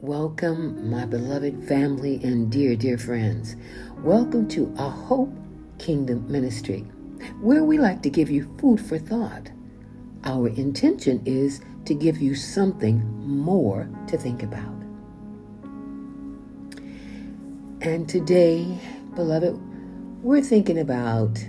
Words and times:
Welcome, 0.00 0.90
my 0.90 1.06
beloved 1.06 1.66
family 1.66 2.20
and 2.22 2.50
dear, 2.50 2.76
dear 2.76 2.98
friends. 2.98 3.56
Welcome 4.00 4.48
to 4.48 4.74
A 4.76 4.90
Hope 4.90 5.32
Kingdom 5.78 6.30
Ministry, 6.30 6.80
where 7.40 7.64
we 7.64 7.78
like 7.78 8.02
to 8.02 8.10
give 8.10 8.28
you 8.28 8.54
food 8.58 8.80
for 8.84 8.98
thought. 8.98 9.50
Our 10.24 10.48
intention 10.48 11.22
is 11.24 11.62
to 11.86 11.94
give 11.94 12.20
you 12.20 12.34
something 12.34 13.02
more 13.26 13.88
to 14.08 14.18
think 14.18 14.42
about. 14.42 14.74
And 17.80 18.06
today, 18.06 18.78
beloved, 19.14 19.58
we're 20.22 20.42
thinking 20.42 20.80
about 20.80 21.42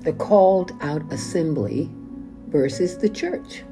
the 0.00 0.12
called 0.12 0.72
out 0.82 1.12
assembly 1.12 1.90
versus 2.48 2.98
the 2.98 3.08
church. 3.08 3.64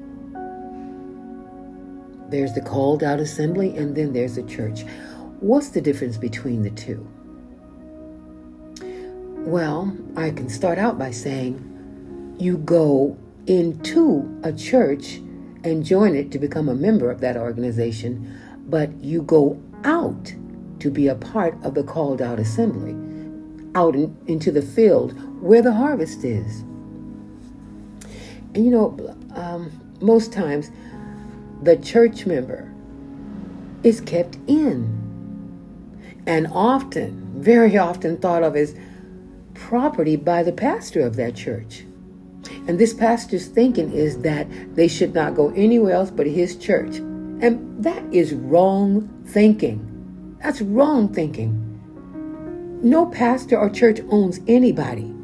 There's 2.28 2.54
the 2.54 2.60
called 2.60 3.02
out 3.02 3.20
assembly, 3.20 3.76
and 3.76 3.94
then 3.94 4.12
there's 4.12 4.36
the 4.36 4.42
church. 4.42 4.84
What's 5.40 5.68
the 5.68 5.80
difference 5.80 6.16
between 6.16 6.62
the 6.62 6.70
two? 6.70 7.06
Well, 9.46 9.96
I 10.16 10.30
can 10.30 10.48
start 10.48 10.78
out 10.78 10.98
by 10.98 11.10
saying 11.10 12.36
you 12.38 12.56
go 12.56 13.16
into 13.46 14.40
a 14.42 14.52
church 14.52 15.16
and 15.64 15.84
join 15.84 16.14
it 16.14 16.30
to 16.32 16.38
become 16.38 16.68
a 16.68 16.74
member 16.74 17.10
of 17.10 17.20
that 17.20 17.36
organization, 17.36 18.38
but 18.66 18.92
you 19.02 19.22
go 19.22 19.60
out 19.84 20.34
to 20.80 20.90
be 20.90 21.08
a 21.08 21.14
part 21.14 21.56
of 21.62 21.74
the 21.74 21.82
called 21.82 22.22
out 22.22 22.38
assembly, 22.38 22.92
out 23.74 23.94
in, 23.94 24.16
into 24.26 24.50
the 24.50 24.62
field 24.62 25.12
where 25.40 25.62
the 25.62 25.72
harvest 25.72 26.24
is. 26.24 26.60
And 28.54 28.64
you 28.64 28.70
know, 28.70 29.16
um, 29.34 29.70
most 30.00 30.32
times 30.32 30.70
the 31.64 31.76
church 31.76 32.26
member 32.26 32.70
is 33.82 34.00
kept 34.00 34.36
in 34.46 35.04
and 36.26 36.46
often, 36.48 37.32
very 37.36 37.76
often 37.76 38.16
thought 38.16 38.42
of 38.42 38.56
as 38.56 38.74
property 39.54 40.16
by 40.16 40.42
the 40.42 40.52
pastor 40.52 41.00
of 41.00 41.16
that 41.16 41.34
church. 41.34 41.84
And 42.66 42.78
this 42.78 42.94
pastor's 42.94 43.46
thinking 43.46 43.92
is 43.92 44.20
that 44.20 44.46
they 44.74 44.88
should 44.88 45.14
not 45.14 45.34
go 45.34 45.50
anywhere 45.50 45.94
else 45.94 46.10
but 46.10 46.26
his 46.26 46.56
church. 46.56 46.96
And 46.96 47.82
that 47.82 48.02
is 48.12 48.32
wrong 48.32 49.08
thinking. 49.26 50.36
That's 50.42 50.62
wrong 50.62 51.12
thinking. 51.12 51.60
No 52.82 53.06
pastor 53.06 53.58
or 53.58 53.70
church 53.70 54.00
owns 54.10 54.40
anybody 54.46 55.14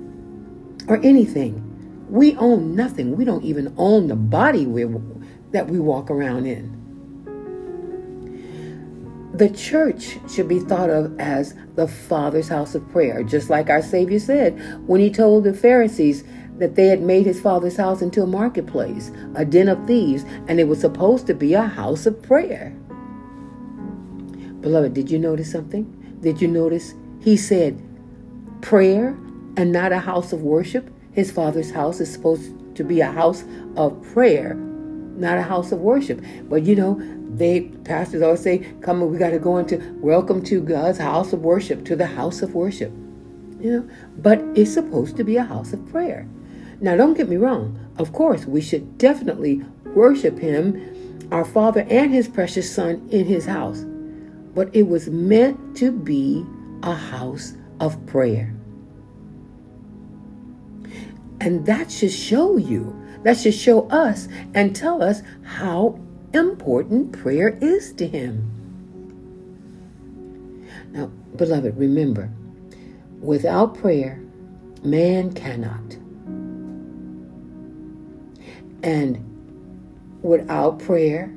or 0.89 0.99
anything. 1.03 1.67
We 2.09 2.37
own 2.37 2.75
nothing. 2.75 3.17
We 3.17 3.25
don't 3.25 3.45
even 3.45 3.75
own 3.77 4.09
the 4.09 4.17
body 4.17 4.67
we 4.67 4.85
that 5.53 5.69
we 5.69 5.79
walk 5.79 6.11
around 6.11 6.47
in. 6.47 6.81
The 9.33 9.49
church 9.49 10.19
should 10.29 10.49
be 10.49 10.59
thought 10.59 10.91
of 10.91 11.19
as 11.19 11.55
the 11.77 11.89
Father's 11.89 12.49
house 12.49 12.75
of 12.75 12.87
prayer, 12.91 13.23
just 13.23 13.49
like 13.49 13.71
our 13.71 13.81
Savior 13.81 14.19
said 14.19 14.59
when 14.87 15.01
he 15.01 15.11
told 15.11 15.45
the 15.45 15.55
Pharisees 15.55 16.25
that 16.59 16.75
they 16.75 16.89
had 16.89 17.01
made 17.01 17.25
his 17.25 17.41
Father's 17.41 17.77
house 17.77 18.03
into 18.03 18.23
a 18.23 18.27
marketplace, 18.27 19.11
a 19.35 19.45
den 19.45 19.69
of 19.69 19.87
thieves, 19.87 20.25
and 20.47 20.61
it 20.61 20.69
was 20.69 20.81
supposed 20.81 21.27
to 21.27 21.35
be 21.35 21.55
a 21.55 21.63
house 21.63 22.05
of 22.05 22.21
prayer. 22.23 22.77
Beloved, 24.61 24.93
did 24.93 25.11
you 25.11 25.19
notice 25.19 25.51
something? 25.51 25.85
Did 26.21 26.43
you 26.43 26.49
notice 26.49 26.93
he 27.21 27.37
said 27.37 27.83
prayer 28.61 29.17
and 29.57 29.73
not 29.73 29.91
a 29.91 30.01
house 30.01 30.35
of 30.35 30.43
worship? 30.43 30.91
His 31.13 31.33
Father's 31.33 31.71
house 31.71 31.99
is 31.99 32.13
supposed 32.13 32.53
to 32.75 32.85
be 32.85 33.01
a 33.01 33.11
house 33.11 33.43
of 33.77 34.03
prayer 34.13 34.55
not 35.21 35.39
a 35.39 35.43
house 35.43 35.71
of 35.73 35.81
worship. 35.81 36.21
But 36.49 36.63
you 36.65 36.75
know, 36.75 37.01
they 37.35 37.63
pastors 37.85 38.23
always 38.23 38.41
say, 38.41 38.59
"Come, 38.81 39.09
we 39.11 39.19
got 39.19 39.31
to 39.31 39.39
go 39.39 39.59
into 39.59 39.81
welcome 40.01 40.43
to 40.45 40.61
God's 40.61 40.99
house 40.99 41.33
of 41.33 41.43
worship, 41.43 41.85
to 41.85 41.97
the 41.97 42.07
house 42.07 42.43
of 42.43 42.55
worship." 42.55 42.93
You 43.61 43.71
know, 43.73 43.89
but 44.19 44.43
it's 44.55 44.73
supposed 44.73 45.17
to 45.19 45.25
be 45.25 45.37
a 45.37 45.45
house 45.45 45.73
of 45.73 45.87
prayer. 45.91 46.27
Now, 46.81 46.97
don't 46.97 47.15
get 47.15 47.29
me 47.29 47.37
wrong. 47.37 47.79
Of 47.99 48.13
course, 48.13 48.47
we 48.47 48.63
should 48.63 48.97
definitely 48.97 49.63
worship 49.95 50.39
Him, 50.39 51.29
our 51.31 51.45
Father, 51.45 51.87
and 51.91 52.11
His 52.11 52.27
precious 52.27 52.75
Son 52.75 53.07
in 53.11 53.27
His 53.27 53.45
house. 53.45 53.85
But 54.55 54.75
it 54.75 54.89
was 54.89 55.11
meant 55.11 55.77
to 55.77 55.93
be 55.93 56.45
a 56.83 56.95
house 56.95 57.53
of 57.81 58.05
prayer. 58.07 58.55
And 61.41 61.67
that 61.67 61.91
should 61.91 62.13
show 62.13 62.57
you 62.57 63.01
that 63.23 63.37
should 63.37 63.55
show 63.55 63.89
us 63.89 64.29
and 64.55 64.75
tell 64.75 65.03
us 65.03 65.23
how 65.43 65.99
important 66.33 67.13
prayer 67.13 67.59
is 67.61 67.93
to 67.95 68.07
Him. 68.07 68.51
Now, 70.93 71.07
beloved, 71.37 71.77
remember, 71.77 72.31
without 73.21 73.79
prayer, 73.79 74.23
man 74.83 75.33
cannot. 75.33 75.97
And 78.83 79.27
without 80.23 80.79
prayer, 80.79 81.35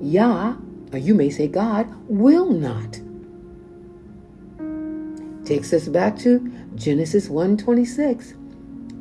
Yah, 0.00 0.56
or 0.92 0.98
you 0.98 1.14
may 1.14 1.30
say 1.30 1.48
God, 1.48 1.92
will 2.08 2.50
not. 2.50 3.00
Takes 5.44 5.72
us 5.72 5.88
back 5.88 6.16
to 6.20 6.52
Genesis 6.76 7.28
1:26, 7.28 8.34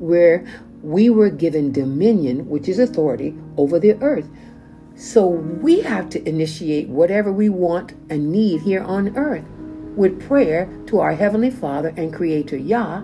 where 0.02 0.46
we 0.82 1.10
were 1.10 1.30
given 1.30 1.72
dominion, 1.72 2.50
which 2.50 2.68
is 2.68 2.80
authority, 2.80 3.36
over 3.56 3.80
the 3.80 3.94
earth. 4.02 4.28
So 4.96 5.28
we 5.28 5.82
have 5.82 6.10
to 6.10 6.28
initiate 6.28 6.90
whatever 6.90 7.32
we 7.32 7.50
want 7.50 7.94
and 8.10 8.32
need 8.32 8.62
here 8.62 8.84
on 8.84 9.16
earth 9.16 9.46
with 9.96 10.28
prayer 10.28 10.68
to 10.88 11.00
our 11.00 11.14
Heavenly 11.14 11.52
Father 11.52 11.94
and 11.98 12.14
Creator 12.14 12.58
Yah, 12.58 13.04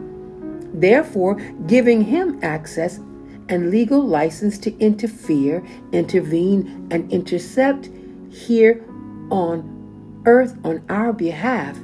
therefore 0.74 1.36
giving 1.68 2.04
Him 2.04 2.40
access 2.42 3.00
and 3.50 3.72
legal 3.72 4.02
license 4.02 4.58
to 4.60 4.78
interfere, 4.80 5.66
intervene, 5.92 6.88
and 6.92 7.12
intercept 7.12 7.90
here 8.30 8.84
on 9.30 10.24
earth 10.26 10.58
on 10.64 10.84
our 10.90 11.14
behalf. 11.14 11.78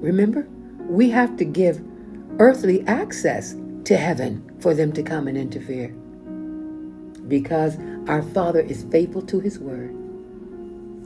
Remember, 0.00 0.46
we 0.88 1.10
have 1.10 1.36
to 1.36 1.44
give 1.44 1.82
earthly 2.38 2.86
access 2.86 3.56
to 3.84 3.96
heaven 3.96 4.56
for 4.60 4.74
them 4.74 4.92
to 4.92 5.02
come 5.02 5.28
and 5.28 5.36
interfere. 5.36 5.88
Because 7.26 7.76
our 8.08 8.22
Father 8.22 8.60
is 8.60 8.84
faithful 8.84 9.22
to 9.22 9.40
His 9.40 9.58
word. 9.58 9.94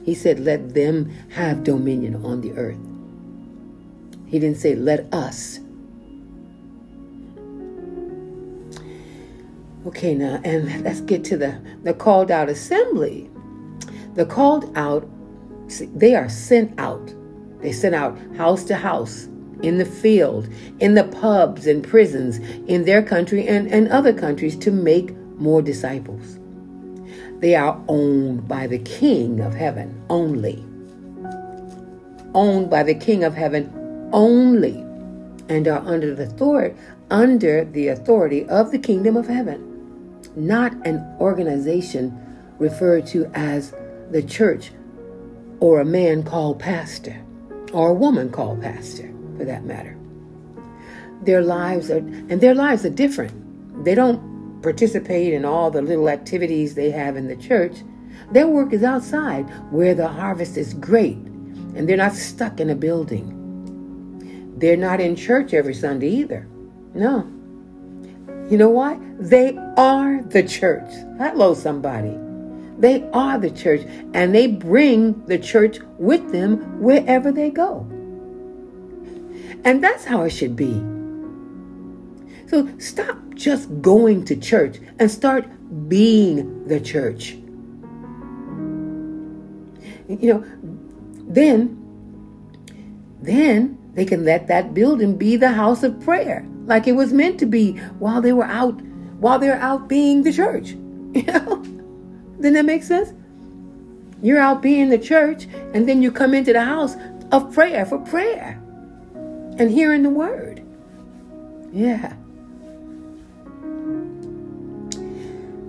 He 0.05 0.15
said, 0.15 0.41
Let 0.41 0.75
them 0.75 1.11
have 1.31 1.65
dominion 1.65 2.25
on 2.25 2.41
the 2.41 2.53
earth. 2.53 2.79
He 4.27 4.39
didn't 4.39 4.59
say, 4.59 4.75
Let 4.75 5.13
us. 5.13 5.61
Okay, 9.87 10.15
now, 10.15 10.41
and 10.45 10.85
let's 10.85 11.01
get 11.01 11.25
to 11.25 11.37
the, 11.37 11.61
the 11.83 11.93
called 11.93 12.31
out 12.31 12.49
assembly. 12.49 13.29
The 14.15 14.27
called 14.27 14.71
out, 14.77 15.09
they 15.95 16.15
are 16.15 16.29
sent 16.29 16.79
out. 16.79 17.13
They 17.61 17.73
sent 17.73 17.95
out 17.95 18.17
house 18.37 18.65
to 18.65 18.77
house 18.77 19.29
in 19.63 19.79
the 19.79 19.85
field, 19.85 20.49
in 20.81 20.95
the 20.95 21.05
pubs 21.05 21.67
and 21.67 21.87
prisons 21.87 22.39
in 22.67 22.85
their 22.85 23.03
country 23.03 23.47
and, 23.47 23.69
and 23.69 23.89
other 23.89 24.13
countries 24.13 24.57
to 24.57 24.71
make 24.71 25.15
more 25.39 25.63
disciples. 25.63 26.39
They 27.39 27.55
are 27.55 27.83
owned 27.89 28.47
by 28.47 28.67
the 28.67 28.79
King 28.79 29.41
of 29.41 29.55
heaven 29.55 30.01
only. 30.09 30.65
Owned 32.35 32.71
by 32.71 32.83
the 32.83 32.95
King 32.95 33.25
of 33.25 33.35
heaven 33.35 34.09
only 34.13 34.85
and 35.49 35.67
are 35.67 35.83
under 35.87 36.15
the 36.15 36.25
authority 36.25 36.77
under 37.11 37.65
the 37.67 37.89
authority 37.89 38.49
of 38.49 38.71
the 38.71 38.79
kingdom 38.79 39.19
of 39.19 39.27
heaven, 39.27 40.23
not 40.35 40.73
an 40.87 40.99
organization 41.21 42.19
referred 42.59 43.07
to 43.07 43.31
as 43.35 43.75
the 44.11 44.23
church 44.23 44.73
or 45.61 45.81
a 45.81 45.85
man 45.85 46.23
called 46.23 46.59
pastor 46.59 47.23
or 47.73 47.91
a 47.91 47.95
woman 47.95 48.31
called 48.31 48.63
pastor 48.63 49.12
for 49.43 49.47
that 49.47 49.65
matter. 49.65 49.97
Their 51.23 51.43
lives 51.43 51.91
are, 51.91 51.97
and 51.97 52.41
their 52.41 52.55
lives 52.55 52.85
are 52.85 52.91
different. 52.91 53.85
They 53.85 53.97
don't 53.97 54.63
participate 54.63 55.33
in 55.33 55.45
all 55.45 55.69
the 55.69 55.83
little 55.83 56.09
activities 56.09 56.77
they 56.77 56.93
have 56.93 57.17
in 57.17 57.27
the 57.27 57.35
church. 57.35 57.79
Their 58.31 58.47
work 58.47 58.73
is 58.73 58.85
outside 58.85 59.43
where 59.73 59.97
the 59.97 60.07
harvest 60.07 60.57
is 60.57 60.75
great, 60.75 61.17
and 61.75 61.89
they're 61.89 61.97
not 61.97 62.13
stuck 62.13 62.61
in 62.61 62.71
a 62.71 62.77
building. 62.77 64.55
They're 64.59 64.77
not 64.77 65.01
in 65.01 65.17
church 65.17 65.53
every 65.53 65.75
Sunday 65.75 66.11
either. 66.11 66.47
No. 66.95 67.27
You 68.49 68.59
know 68.59 68.71
why? 68.71 68.97
They 69.19 69.57
are 69.77 70.23
the 70.23 70.45
church. 70.45 70.89
Hello, 71.19 71.55
somebody. 71.55 72.17
They 72.79 73.03
are 73.13 73.39
the 73.39 73.51
church, 73.51 73.83
and 74.15 74.33
they 74.33 74.47
bring 74.47 75.27
the 75.27 75.39
church 75.39 75.81
with 75.99 76.31
them 76.31 76.81
wherever 76.81 77.33
they 77.33 77.51
go. 77.51 77.89
And 79.65 79.83
that's 79.83 80.05
how 80.05 80.23
it 80.23 80.31
should 80.31 80.57
be. 80.57 80.73
So 82.49 82.69
stop 82.79 83.17
just 83.35 83.69
going 83.81 84.25
to 84.27 84.37
church 84.37 84.79
and 84.99 85.11
start 85.11 85.47
being 85.89 86.67
the 86.69 86.81
church. 86.81 87.37
you 90.09 90.35
know, 90.35 90.45
then, 91.29 91.79
then 93.21 93.79
they 93.95 94.05
can 94.05 94.25
let 94.25 94.49
that 94.49 94.75
building 94.75 95.17
be 95.17 95.37
the 95.37 95.53
house 95.53 95.83
of 95.83 95.99
prayer, 96.01 96.47
like 96.67 96.87
it 96.87 96.93
was 96.93 97.13
meant 97.13 97.39
to 97.39 97.47
be 97.47 97.77
while 97.99 98.21
they 98.21 98.33
were 98.33 98.45
out, 98.45 98.81
while 99.19 99.39
they're 99.39 99.61
out 99.61 99.89
being 99.89 100.23
the 100.23 100.33
church. 100.33 100.77
You 101.15 101.25
know, 101.25 101.63
doesn't 102.37 102.55
that 102.55 102.65
make 102.65 102.83
sense? 102.83 103.13
You're 104.23 104.39
out 104.39 104.63
being 104.63 104.89
the 104.89 104.99
church, 104.99 105.47
and 105.75 105.87
then 105.87 106.01
you 106.01 106.11
come 106.11 106.33
into 106.33 106.55
the 106.55 106.65
house 106.65 106.97
of 107.31 107.53
prayer 107.53 107.85
for 107.85 107.99
prayer 107.99 108.62
and 109.59 109.71
hearing 109.71 110.03
the 110.03 110.11
word. 110.11 110.65
Yeah. 111.73 112.15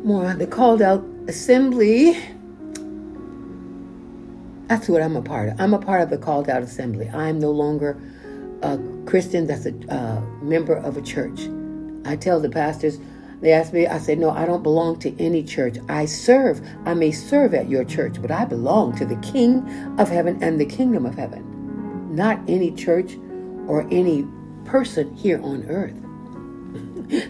More 0.04 0.34
the 0.34 0.48
called 0.48 0.82
out 0.82 1.04
assembly. 1.28 2.18
That's 4.68 4.90
what 4.90 5.02
I'm 5.02 5.16
a 5.16 5.22
part 5.22 5.50
of. 5.50 5.62
I'm 5.62 5.74
a 5.74 5.80
part 5.80 6.02
of 6.02 6.10
the 6.10 6.18
called 6.18 6.50
out 6.50 6.62
assembly. 6.62 7.10
I'm 7.10 7.40
no 7.40 7.52
longer 7.52 7.98
a 8.62 8.80
Christian 9.06 9.48
that's 9.48 9.66
a 9.66 9.74
uh, 9.94 10.22
member 10.42 10.76
of 10.76 10.98
a 10.98 11.02
church. 11.02 11.48
I 12.06 12.16
tell 12.16 12.40
the 12.40 12.50
pastors, 12.50 12.98
they 13.42 13.52
ask 13.52 13.74
me, 13.74 13.88
I 13.88 13.98
say, 13.98 14.16
no, 14.16 14.30
I 14.30 14.46
don't 14.46 14.64
belong 14.64 15.00
to 15.00 15.22
any 15.22 15.44
church. 15.44 15.78
I 15.90 16.06
serve. 16.06 16.62
I 16.86 16.94
may 16.94 17.12
serve 17.12 17.54
at 17.54 17.70
your 17.70 17.84
church, 17.84 18.22
but 18.22 18.32
I 18.32 18.46
belong 18.46 18.96
to 18.98 19.06
the 19.06 19.18
King 19.18 19.68
of 20.00 20.10
heaven 20.10 20.42
and 20.42 20.60
the 20.60 20.66
kingdom 20.66 21.06
of 21.06 21.16
heaven, 21.16 22.16
not 22.16 22.40
any 22.48 22.72
church 22.72 23.18
or 23.68 23.88
any 23.92 24.26
person 24.66 25.16
here 25.16 25.42
on 25.42 25.64
earth. 25.70 25.96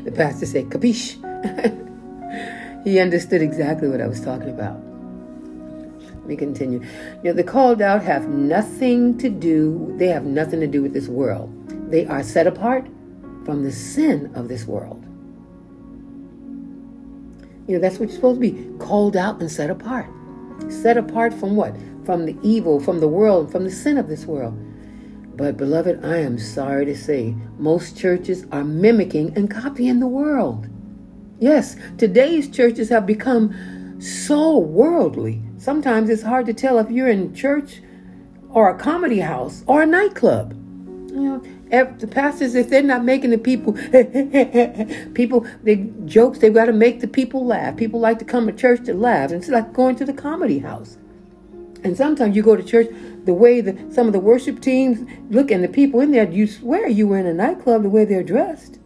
the 0.04 0.12
pastor 0.12 0.46
said, 0.46 0.70
capiche. 0.70 1.18
he 2.84 3.00
understood 3.00 3.42
exactly 3.42 3.88
what 3.90 4.02
I 4.02 4.08
was 4.08 4.22
talking 4.22 4.50
about. 4.50 4.80
Let 6.24 6.26
me 6.26 6.36
continue. 6.38 6.80
You 7.18 7.24
know, 7.24 7.34
the 7.34 7.44
called 7.44 7.82
out 7.82 8.02
have 8.04 8.30
nothing 8.30 9.18
to 9.18 9.30
do, 9.30 9.94
they 9.98 10.08
have 10.08 10.24
nothing 10.24 10.62
to 10.62 10.68
do 10.68 10.82
with 10.82 10.94
this 10.94 11.08
world. 11.08 11.52
They 11.92 12.06
are 12.06 12.24
set 12.24 12.48
apart 12.48 12.88
from 13.44 13.64
the 13.64 13.72
sin 13.72 14.32
of 14.36 14.48
this 14.48 14.66
world. 14.66 15.04
You 17.68 17.76
know, 17.76 17.80
that's 17.80 18.00
what 18.00 18.10
you're 18.10 18.16
supposed 18.16 18.42
to 18.42 18.52
be 18.52 18.78
called 18.78 19.16
out 19.16 19.40
and 19.40 19.52
set 19.52 19.70
apart. 19.70 20.08
Set 20.70 20.98
apart 20.98 21.34
from 21.34 21.56
what? 21.56 21.76
From 22.06 22.26
the 22.26 22.38
evil, 22.42 22.80
from 22.80 23.00
the 23.00 23.08
world, 23.08 23.52
from 23.52 23.64
the 23.64 23.72
sin 23.72 23.98
of 23.98 24.08
this 24.08 24.26
world. 24.26 24.58
But, 25.36 25.58
beloved, 25.58 26.06
I 26.06 26.18
am 26.18 26.38
sorry 26.38 26.86
to 26.86 26.96
say 26.96 27.36
most 27.58 27.98
churches 27.98 28.46
are 28.52 28.64
mimicking 28.64 29.34
and 29.36 29.50
copying 29.50 30.00
the 30.00 30.08
world. 30.08 30.68
Yes, 31.40 31.76
today's 31.98 32.50
churches 32.50 32.90
have 32.90 33.06
become 33.06 34.00
so 34.00 34.58
worldly. 34.58 35.42
Sometimes 35.58 36.10
it's 36.10 36.22
hard 36.22 36.46
to 36.46 36.54
tell 36.54 36.78
if 36.78 36.92
you're 36.92 37.08
in 37.08 37.34
church 37.34 37.82
or 38.50 38.70
a 38.70 38.78
comedy 38.78 39.20
house 39.20 39.64
or 39.66 39.82
a 39.82 39.86
nightclub. 39.86 40.54
You 41.10 41.22
know, 41.22 41.44
the 41.98 42.08
pastors, 42.08 42.54
if 42.54 42.70
they're 42.70 42.84
not 42.84 43.04
making 43.04 43.32
the 43.32 43.38
people, 43.38 43.74
people, 45.14 45.48
the 45.64 45.92
jokes, 46.06 46.40
they've 46.40 46.54
got 46.54 46.66
to 46.66 46.74
make 46.74 47.02
the 47.02 47.08
people 47.08 47.46
laugh. 47.46 47.76
People 47.78 48.00
like 48.00 48.20
to 48.20 48.26
come 48.26 48.46
to 48.46 48.54
church 48.54 48.86
to 48.86 48.94
laugh. 48.94 49.32
It's 49.32 49.50
like 49.50 49.74
going 49.74 49.96
to 49.98 50.06
the 50.06 50.14
comedy 50.14 50.60
house. 50.60 50.98
And 51.84 51.98
sometimes 51.98 52.36
you 52.36 52.44
go 52.44 52.56
to 52.56 52.64
church, 52.64 52.88
the 53.26 53.34
way 53.34 53.62
that 53.62 53.94
some 53.94 54.08
of 54.08 54.14
the 54.14 54.20
worship 54.20 54.62
teams 54.62 55.08
look 55.30 55.52
and 55.52 55.64
the 55.64 55.68
people 55.68 56.00
in 56.02 56.12
there, 56.12 56.30
you 56.30 56.48
swear 56.48 56.88
you 56.88 57.08
were 57.08 57.18
in 57.18 57.26
a 57.26 57.34
nightclub 57.34 57.84
the 57.84 57.90
way 57.90 58.06
they're 58.06 58.24
dressed. 58.24 58.80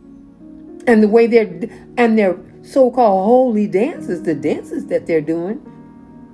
And 0.85 1.03
the 1.03 1.07
way 1.07 1.27
they're, 1.27 1.69
and 1.97 2.17
their 2.17 2.37
so-called 2.61 3.25
holy 3.25 3.67
dances, 3.67 4.23
the 4.23 4.35
dances 4.35 4.87
that 4.87 5.07
they're 5.07 5.21
doing, 5.21 5.59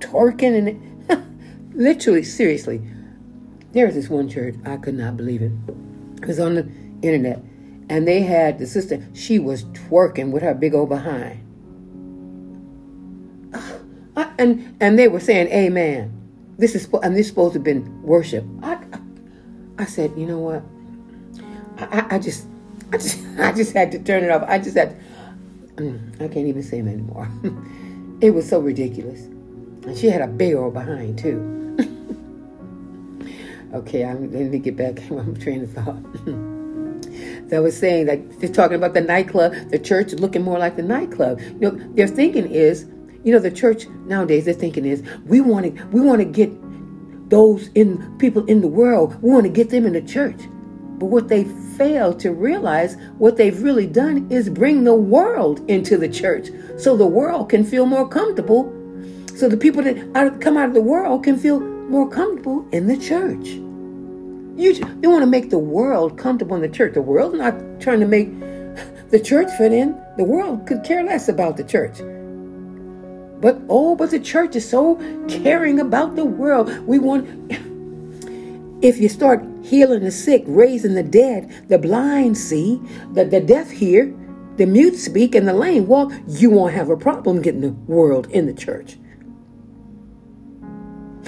twerking 0.00 0.68
and 0.68 1.74
literally, 1.74 2.22
seriously. 2.22 2.82
There 3.72 3.86
was 3.86 3.94
this 3.94 4.08
one 4.08 4.28
church, 4.28 4.54
I 4.64 4.76
could 4.76 4.94
not 4.94 5.16
believe 5.16 5.42
it. 5.42 5.52
It 6.22 6.26
was 6.26 6.38
on 6.38 6.54
the 6.54 6.68
internet. 7.02 7.42
And 7.88 8.06
they 8.06 8.20
had 8.20 8.58
the 8.58 8.66
sister, 8.66 9.06
she 9.12 9.38
was 9.38 9.64
twerking 9.64 10.30
with 10.30 10.42
her 10.42 10.54
big 10.54 10.74
old 10.74 10.88
behind. 10.88 11.40
And 14.36 14.76
and 14.80 14.96
they 14.96 15.08
were 15.08 15.18
saying, 15.18 15.48
Amen. 15.48 16.23
This 16.58 16.74
is 16.74 16.88
and 17.02 17.14
this 17.14 17.26
is 17.26 17.28
supposed 17.28 17.54
to 17.54 17.58
have 17.58 17.64
been 17.64 18.02
worship. 18.02 18.44
I, 18.62 18.78
I 19.78 19.84
said, 19.84 20.12
you 20.16 20.26
know 20.26 20.38
what? 20.38 20.62
I, 21.78 22.16
I 22.16 22.18
just 22.18 22.46
I 22.92 22.98
just 22.98 23.18
I 23.38 23.52
just 23.52 23.72
had 23.72 23.92
to 23.92 23.98
turn 23.98 24.24
it 24.24 24.30
off. 24.30 24.44
I 24.46 24.58
just 24.58 24.76
had 24.76 24.96
to, 25.76 25.82
mm, 25.82 26.14
I 26.16 26.28
can't 26.28 26.46
even 26.46 26.62
say 26.62 26.78
it 26.78 26.86
anymore. 26.86 27.28
it 28.20 28.30
was 28.30 28.48
so 28.48 28.60
ridiculous. 28.60 29.20
And 29.86 29.96
she 29.96 30.06
had 30.08 30.22
a 30.22 30.54
old 30.54 30.74
behind 30.74 31.18
too. 31.18 31.60
Okay, 33.74 34.04
I'm, 34.04 34.32
let 34.32 34.52
me 34.52 34.60
get 34.60 34.76
back 34.76 35.00
I'm 35.10 35.36
train 35.36 35.64
of 35.64 35.72
thought. 35.72 35.98
I 37.52 37.58
was 37.58 37.76
saying, 37.76 38.06
like, 38.06 38.38
they're 38.38 38.48
talking 38.48 38.76
about 38.76 38.94
the 38.94 39.00
nightclub, 39.00 39.52
the 39.70 39.80
church 39.80 40.12
looking 40.12 40.42
more 40.42 40.58
like 40.58 40.76
the 40.76 40.82
nightclub. 40.82 41.40
You 41.40 41.60
know, 41.60 41.70
their 41.94 42.06
thinking 42.06 42.46
is, 42.46 42.86
you 43.24 43.32
know, 43.32 43.38
the 43.38 43.50
church 43.50 43.88
nowadays, 44.06 44.44
their 44.44 44.54
thinking 44.54 44.84
is, 44.84 45.02
we 45.26 45.40
want 45.40 45.76
to, 45.76 45.84
we 45.86 46.00
want 46.00 46.20
to 46.20 46.24
get 46.24 46.50
those 47.30 47.68
in 47.74 48.16
people 48.18 48.44
in 48.46 48.60
the 48.60 48.68
world, 48.68 49.20
we 49.22 49.30
want 49.30 49.44
to 49.44 49.50
get 49.50 49.70
them 49.70 49.86
in 49.86 49.94
the 49.94 50.02
church. 50.02 50.38
But 50.98 51.06
what 51.06 51.28
they 51.28 51.44
fail 51.76 52.14
to 52.14 52.30
realize, 52.30 52.96
what 53.18 53.36
they've 53.36 53.60
really 53.62 53.86
done 53.86 54.30
is 54.30 54.48
bring 54.48 54.84
the 54.84 54.94
world 54.94 55.68
into 55.68 55.96
the 55.96 56.08
church 56.08 56.50
so 56.78 56.96
the 56.96 57.06
world 57.06 57.48
can 57.48 57.64
feel 57.64 57.86
more 57.86 58.08
comfortable. 58.08 58.72
So 59.34 59.48
the 59.48 59.56
people 59.56 59.82
that 59.82 60.40
come 60.40 60.56
out 60.56 60.68
of 60.68 60.74
the 60.74 60.80
world 60.80 61.24
can 61.24 61.36
feel 61.36 61.58
more 61.58 62.08
comfortable 62.08 62.68
in 62.70 62.86
the 62.86 62.96
church. 62.96 63.46
You, 64.56 64.72
you 65.02 65.10
want 65.10 65.22
to 65.22 65.26
make 65.26 65.50
the 65.50 65.58
world 65.58 66.16
comfortable 66.16 66.54
in 66.54 66.62
the 66.62 66.68
church. 66.68 66.94
The 66.94 67.02
world's 67.02 67.36
not 67.36 67.54
trying 67.80 67.98
to 68.00 68.06
make 68.06 68.30
the 69.10 69.18
church 69.18 69.50
fit 69.58 69.72
in. 69.72 70.00
The 70.16 70.24
world 70.24 70.66
could 70.68 70.84
care 70.84 71.02
less 71.02 71.28
about 71.28 71.56
the 71.56 71.64
church. 71.64 71.98
But 73.40 73.60
oh, 73.68 73.94
but 73.94 74.10
the 74.10 74.20
church 74.20 74.56
is 74.56 74.68
so 74.68 74.96
caring 75.28 75.80
about 75.80 76.16
the 76.16 76.24
world. 76.24 76.70
We 76.86 76.98
want, 76.98 77.28
if 78.82 78.98
you 78.98 79.08
start 79.08 79.44
healing 79.62 80.04
the 80.04 80.10
sick, 80.10 80.44
raising 80.46 80.94
the 80.94 81.02
dead, 81.02 81.68
the 81.68 81.78
blind 81.78 82.36
see, 82.38 82.80
the, 83.12 83.24
the 83.24 83.40
deaf 83.40 83.70
hear, 83.70 84.14
the 84.56 84.66
mute 84.66 84.96
speak, 84.96 85.34
and 85.34 85.48
the 85.48 85.54
lame 85.54 85.86
walk, 85.86 86.12
you 86.26 86.50
won't 86.50 86.74
have 86.74 86.90
a 86.90 86.96
problem 86.96 87.42
getting 87.42 87.60
the 87.62 87.72
world 87.72 88.26
in 88.30 88.46
the 88.46 88.54
church. 88.54 88.98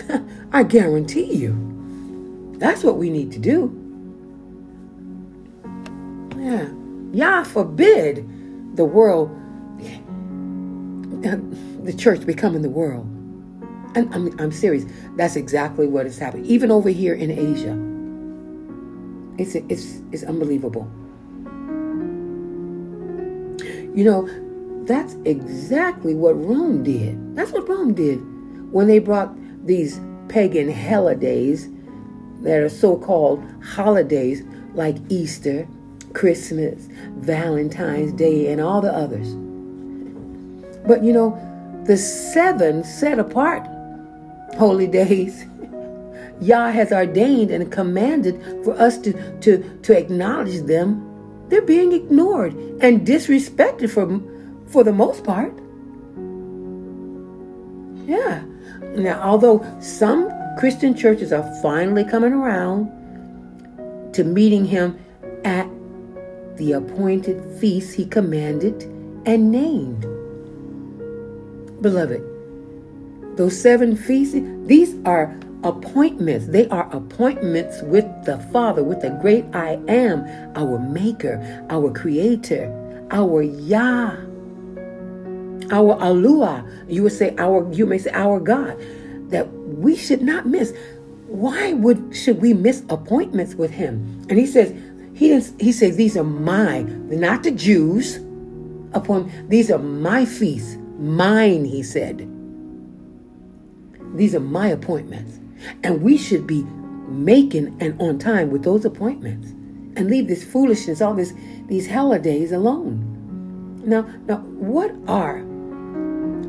I 0.52 0.62
guarantee 0.62 1.34
you. 1.34 2.54
That's 2.58 2.84
what 2.84 2.96
we 2.96 3.10
need 3.10 3.32
to 3.32 3.38
do. 3.38 3.82
Yeah. 6.38 6.68
Yah 7.12 7.44
forbid 7.44 8.28
the 8.76 8.84
world, 8.84 9.30
the 11.86 11.94
church 11.94 12.26
becoming 12.26 12.62
the 12.62 12.70
world. 12.70 13.06
And 13.94 14.12
I'm, 14.14 14.38
I'm 14.38 14.52
serious. 14.52 14.84
That's 15.16 15.36
exactly 15.36 15.86
what 15.86 16.06
is 16.06 16.18
happening. 16.18 16.44
Even 16.46 16.70
over 16.70 16.90
here 16.90 17.14
in 17.14 17.30
Asia. 17.30 17.74
It's, 19.38 19.54
it's, 19.54 20.02
it's 20.12 20.22
unbelievable. 20.24 20.90
You 23.94 24.04
know, 24.04 24.84
that's 24.84 25.14
exactly 25.24 26.14
what 26.14 26.32
Rome 26.32 26.82
did. 26.82 27.34
That's 27.34 27.52
what 27.52 27.68
Rome 27.68 27.94
did 27.94 28.16
when 28.72 28.86
they 28.86 28.98
brought 28.98 29.34
these 29.66 30.00
pagan 30.28 30.70
holidays 30.70 31.68
that 32.42 32.60
are 32.60 32.68
so 32.68 32.98
called 32.98 33.42
holidays 33.62 34.42
like 34.74 34.96
Easter, 35.08 35.66
Christmas, 36.12 36.88
Valentine's 37.16 38.12
Day, 38.12 38.52
and 38.52 38.60
all 38.60 38.80
the 38.80 38.92
others. 38.92 39.34
But 40.86 41.02
you 41.02 41.12
know, 41.12 41.34
the 41.86 41.96
seven 41.96 42.84
set 42.84 43.18
apart 43.18 43.66
holy 44.56 44.86
days, 44.86 45.44
Yah 46.40 46.70
has 46.70 46.92
ordained 46.92 47.50
and 47.50 47.70
commanded 47.70 48.40
for 48.64 48.74
us 48.74 48.98
to, 48.98 49.40
to, 49.40 49.78
to 49.82 49.96
acknowledge 49.96 50.62
them. 50.62 51.02
They're 51.48 51.62
being 51.62 51.92
ignored 51.92 52.54
and 52.80 53.06
disrespected 53.06 53.90
for, 53.90 54.20
for 54.70 54.84
the 54.84 54.92
most 54.92 55.24
part. 55.24 55.52
Yeah. 58.06 58.44
Now, 58.96 59.20
although 59.22 59.64
some 59.80 60.30
Christian 60.58 60.94
churches 60.94 61.32
are 61.32 61.44
finally 61.62 62.04
coming 62.04 62.32
around 62.32 62.90
to 64.12 64.24
meeting 64.24 64.64
him 64.64 64.98
at 65.44 65.68
the 66.56 66.72
appointed 66.72 67.42
feast 67.60 67.94
he 67.94 68.06
commanded 68.06 68.82
and 69.26 69.50
named. 69.50 70.15
Beloved, 71.80 72.22
those 73.36 73.60
seven 73.60 73.96
feasts, 73.96 74.36
these 74.66 74.94
are 75.04 75.38
appointments. 75.62 76.46
They 76.46 76.68
are 76.68 76.88
appointments 76.94 77.82
with 77.82 78.06
the 78.24 78.38
Father, 78.52 78.82
with 78.82 79.02
the 79.02 79.10
great 79.20 79.44
I 79.54 79.78
am, 79.88 80.24
our 80.56 80.78
Maker, 80.78 81.66
our 81.70 81.92
Creator, 81.92 82.72
our 83.10 83.42
Yah, 83.42 84.16
our 85.70 85.96
Alua. 85.98 86.64
You 86.88 87.02
would 87.04 87.12
say 87.12 87.34
our, 87.38 87.70
you 87.72 87.86
may 87.86 87.98
say 87.98 88.10
our 88.12 88.40
God 88.40 88.78
that 89.30 89.52
we 89.52 89.96
should 89.96 90.22
not 90.22 90.46
miss. 90.46 90.72
Why 91.26 91.72
would 91.72 92.14
should 92.14 92.40
we 92.40 92.54
miss 92.54 92.84
appointments 92.88 93.54
with 93.54 93.70
him? 93.70 94.24
And 94.30 94.38
he 94.38 94.46
says, 94.46 94.72
he 95.14 95.28
didn't, 95.28 95.60
he 95.60 95.72
says 95.72 95.96
these 95.96 96.16
are 96.16 96.24
my, 96.24 96.82
not 96.82 97.42
the 97.42 97.50
Jews. 97.50 98.16
Upon 98.92 99.30
these 99.48 99.70
are 99.70 99.78
my 99.78 100.24
feasts, 100.24 100.78
mine, 100.98 101.64
he 101.64 101.82
said. 101.82 102.30
These 104.14 104.34
are 104.34 104.40
my 104.40 104.68
appointments. 104.68 105.38
And 105.82 106.02
we 106.02 106.16
should 106.16 106.46
be 106.46 106.62
making 107.08 107.76
and 107.80 108.00
on 108.00 108.18
time 108.18 108.50
with 108.50 108.64
those 108.64 108.84
appointments 108.84 109.48
and 109.96 110.10
leave 110.10 110.28
this 110.28 110.44
foolishness, 110.44 111.00
all 111.00 111.14
this 111.14 111.32
these 111.66 111.90
holidays 111.90 112.52
alone. 112.52 113.82
Now, 113.84 114.02
now 114.26 114.38
what 114.38 114.94
are 115.08 115.44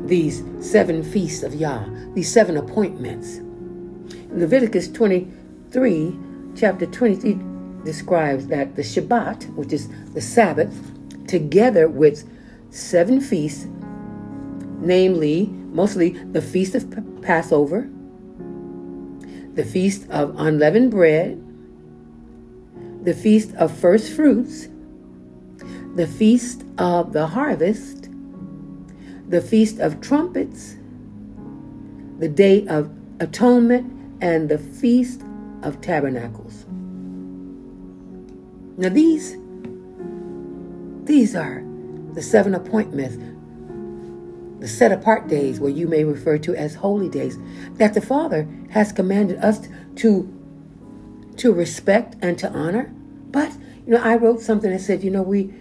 these 0.06 0.42
seven 0.60 1.02
feasts 1.02 1.42
of 1.42 1.54
Yah, 1.54 1.84
these 2.14 2.32
seven 2.32 2.56
appointments? 2.56 3.40
Leviticus 4.30 4.88
23, 4.88 6.16
chapter 6.56 6.86
23 6.86 7.38
describes 7.84 8.48
that 8.48 8.76
the 8.76 8.82
Shabbat, 8.82 9.54
which 9.54 9.72
is 9.72 9.88
the 10.12 10.20
Sabbath, 10.20 10.92
together 11.26 11.88
with 11.88 12.28
seven 12.70 13.20
feasts, 13.20 13.66
namely, 14.78 15.46
mostly 15.46 16.10
the 16.10 16.42
Feast 16.42 16.74
of 16.74 17.22
Passover, 17.22 17.88
the 19.54 19.64
Feast 19.64 20.08
of 20.10 20.34
Unleavened 20.38 20.90
Bread, 20.90 21.44
the 23.04 23.14
Feast 23.14 23.54
of 23.56 23.76
First 23.76 24.12
Fruits, 24.12 24.68
the 25.94 26.06
Feast 26.06 26.64
of 26.78 27.12
the 27.12 27.26
Harvest, 27.26 28.08
the 29.28 29.40
Feast 29.40 29.78
of 29.78 30.00
Trumpets, 30.00 30.76
the 32.18 32.28
Day 32.28 32.66
of 32.68 32.90
Atonement, 33.20 33.92
and 34.20 34.48
the 34.48 34.58
Feast 34.58 35.22
of 35.62 35.80
Tabernacles. 35.80 36.66
Now 38.76 38.90
these 38.90 39.36
these 41.04 41.34
are 41.34 41.64
the 42.12 42.22
seven 42.22 42.54
appointments, 42.54 43.16
the 44.60 44.68
set 44.68 44.92
apart 44.92 45.28
days 45.28 45.60
where 45.60 45.70
you 45.70 45.86
may 45.86 46.04
refer 46.04 46.38
to 46.38 46.54
as 46.54 46.74
holy 46.74 47.08
days 47.08 47.38
that 47.74 47.94
the 47.94 48.00
Father 48.00 48.48
has 48.70 48.92
commanded 48.92 49.38
us 49.38 49.68
to 49.96 50.34
to 51.36 51.52
respect 51.52 52.16
and 52.20 52.36
to 52.38 52.50
honor. 52.50 52.92
But 53.30 53.52
you 53.86 53.94
know, 53.94 54.02
I 54.02 54.16
wrote 54.16 54.40
something 54.40 54.70
that 54.70 54.80
said, 54.80 55.04
you 55.04 55.10
know, 55.10 55.22
we 55.22 55.52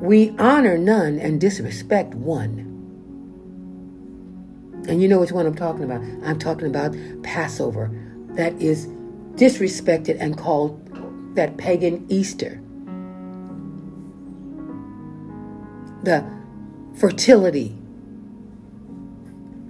we 0.00 0.30
honor 0.38 0.76
none 0.76 1.18
and 1.18 1.40
disrespect 1.40 2.14
one. 2.14 2.70
And 4.88 5.00
you 5.00 5.08
know 5.08 5.20
which 5.20 5.32
one 5.32 5.46
I'm 5.46 5.54
talking 5.54 5.84
about. 5.84 6.02
I'm 6.24 6.38
talking 6.38 6.66
about 6.66 6.94
Passover 7.22 7.90
that 8.34 8.52
is 8.60 8.86
disrespected 9.36 10.16
and 10.20 10.36
called 10.36 10.80
that 11.36 11.56
pagan 11.56 12.04
Easter. 12.08 12.60
The 16.02 16.24
fertility 16.96 17.78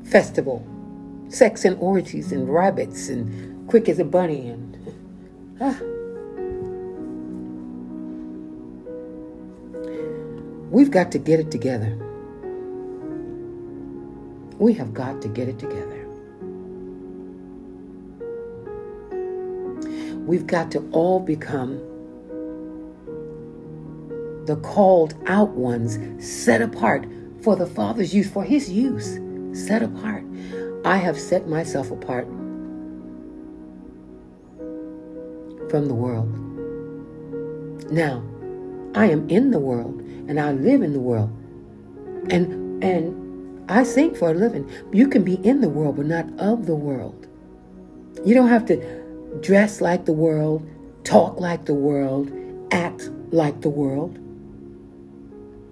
festival, 0.04 0.66
sex 1.28 1.64
and 1.64 1.76
orgies 1.78 2.32
and 2.32 2.52
rabbits 2.52 3.08
and 3.08 3.68
quick 3.68 3.88
as 3.88 3.98
a 3.98 4.04
bunny 4.04 4.48
and 4.48 4.78
ah. 5.60 5.78
We've 10.70 10.90
got 10.90 11.12
to 11.12 11.18
get 11.18 11.38
it 11.38 11.50
together. 11.50 11.96
We 14.58 14.72
have 14.74 14.92
got 14.92 15.22
to 15.22 15.28
get 15.28 15.48
it 15.48 15.58
together. 15.58 16.00
We've 20.26 20.46
got 20.46 20.70
to 20.72 20.88
all 20.90 21.20
become 21.20 21.78
the 24.46 24.56
called 24.56 25.14
out 25.26 25.50
ones, 25.50 25.98
set 26.18 26.60
apart 26.60 27.06
for 27.42 27.56
the 27.56 27.66
Father's 27.66 28.14
use, 28.14 28.30
for 28.30 28.42
His 28.42 28.70
use, 28.70 29.18
set 29.54 29.82
apart. 29.82 30.24
I 30.84 30.96
have 30.96 31.18
set 31.18 31.48
myself 31.48 31.90
apart 31.90 32.26
from 35.70 35.86
the 35.86 35.94
world. 35.94 36.28
Now, 37.90 38.22
I 38.94 39.06
am 39.06 39.28
in 39.28 39.50
the 39.50 39.58
world 39.58 40.00
and 40.28 40.38
I 40.40 40.52
live 40.52 40.82
in 40.82 40.92
the 40.92 41.00
world. 41.00 41.30
And 42.30 42.82
and 42.82 43.70
I 43.70 43.82
sing 43.82 44.14
for 44.14 44.30
a 44.30 44.34
living. 44.34 44.70
You 44.92 45.08
can 45.08 45.22
be 45.24 45.34
in 45.36 45.60
the 45.60 45.68
world 45.68 45.96
but 45.96 46.06
not 46.06 46.26
of 46.38 46.66
the 46.66 46.74
world. 46.74 47.26
You 48.24 48.34
don't 48.34 48.48
have 48.48 48.66
to 48.66 48.76
dress 49.40 49.80
like 49.80 50.04
the 50.04 50.12
world, 50.12 50.68
talk 51.04 51.40
like 51.40 51.64
the 51.64 51.74
world, 51.74 52.30
act 52.70 53.10
like 53.30 53.60
the 53.62 53.68
world. 53.68 54.18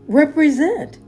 Represent. 0.09 0.99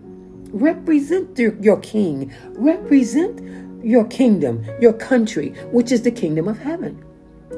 Represent 0.55 1.37
your 1.37 1.81
king. 1.81 2.33
Represent 2.51 3.85
your 3.85 4.05
kingdom, 4.05 4.65
your 4.81 4.93
country, 4.93 5.49
which 5.73 5.91
is 5.91 6.03
the 6.03 6.13
kingdom 6.13 6.47
of 6.47 6.59
heaven. 6.59 7.05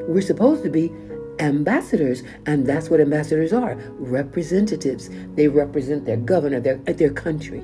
We're 0.08 0.22
supposed 0.22 0.62
to 0.64 0.70
be 0.70 0.90
ambassadors, 1.38 2.22
and 2.46 2.66
that's 2.66 2.88
what 2.88 3.00
ambassadors 3.00 3.52
are 3.52 3.74
representatives. 3.98 5.10
They 5.34 5.48
represent 5.48 6.06
their 6.06 6.16
governor, 6.16 6.58
their, 6.58 6.78
their 6.78 7.12
country. 7.12 7.58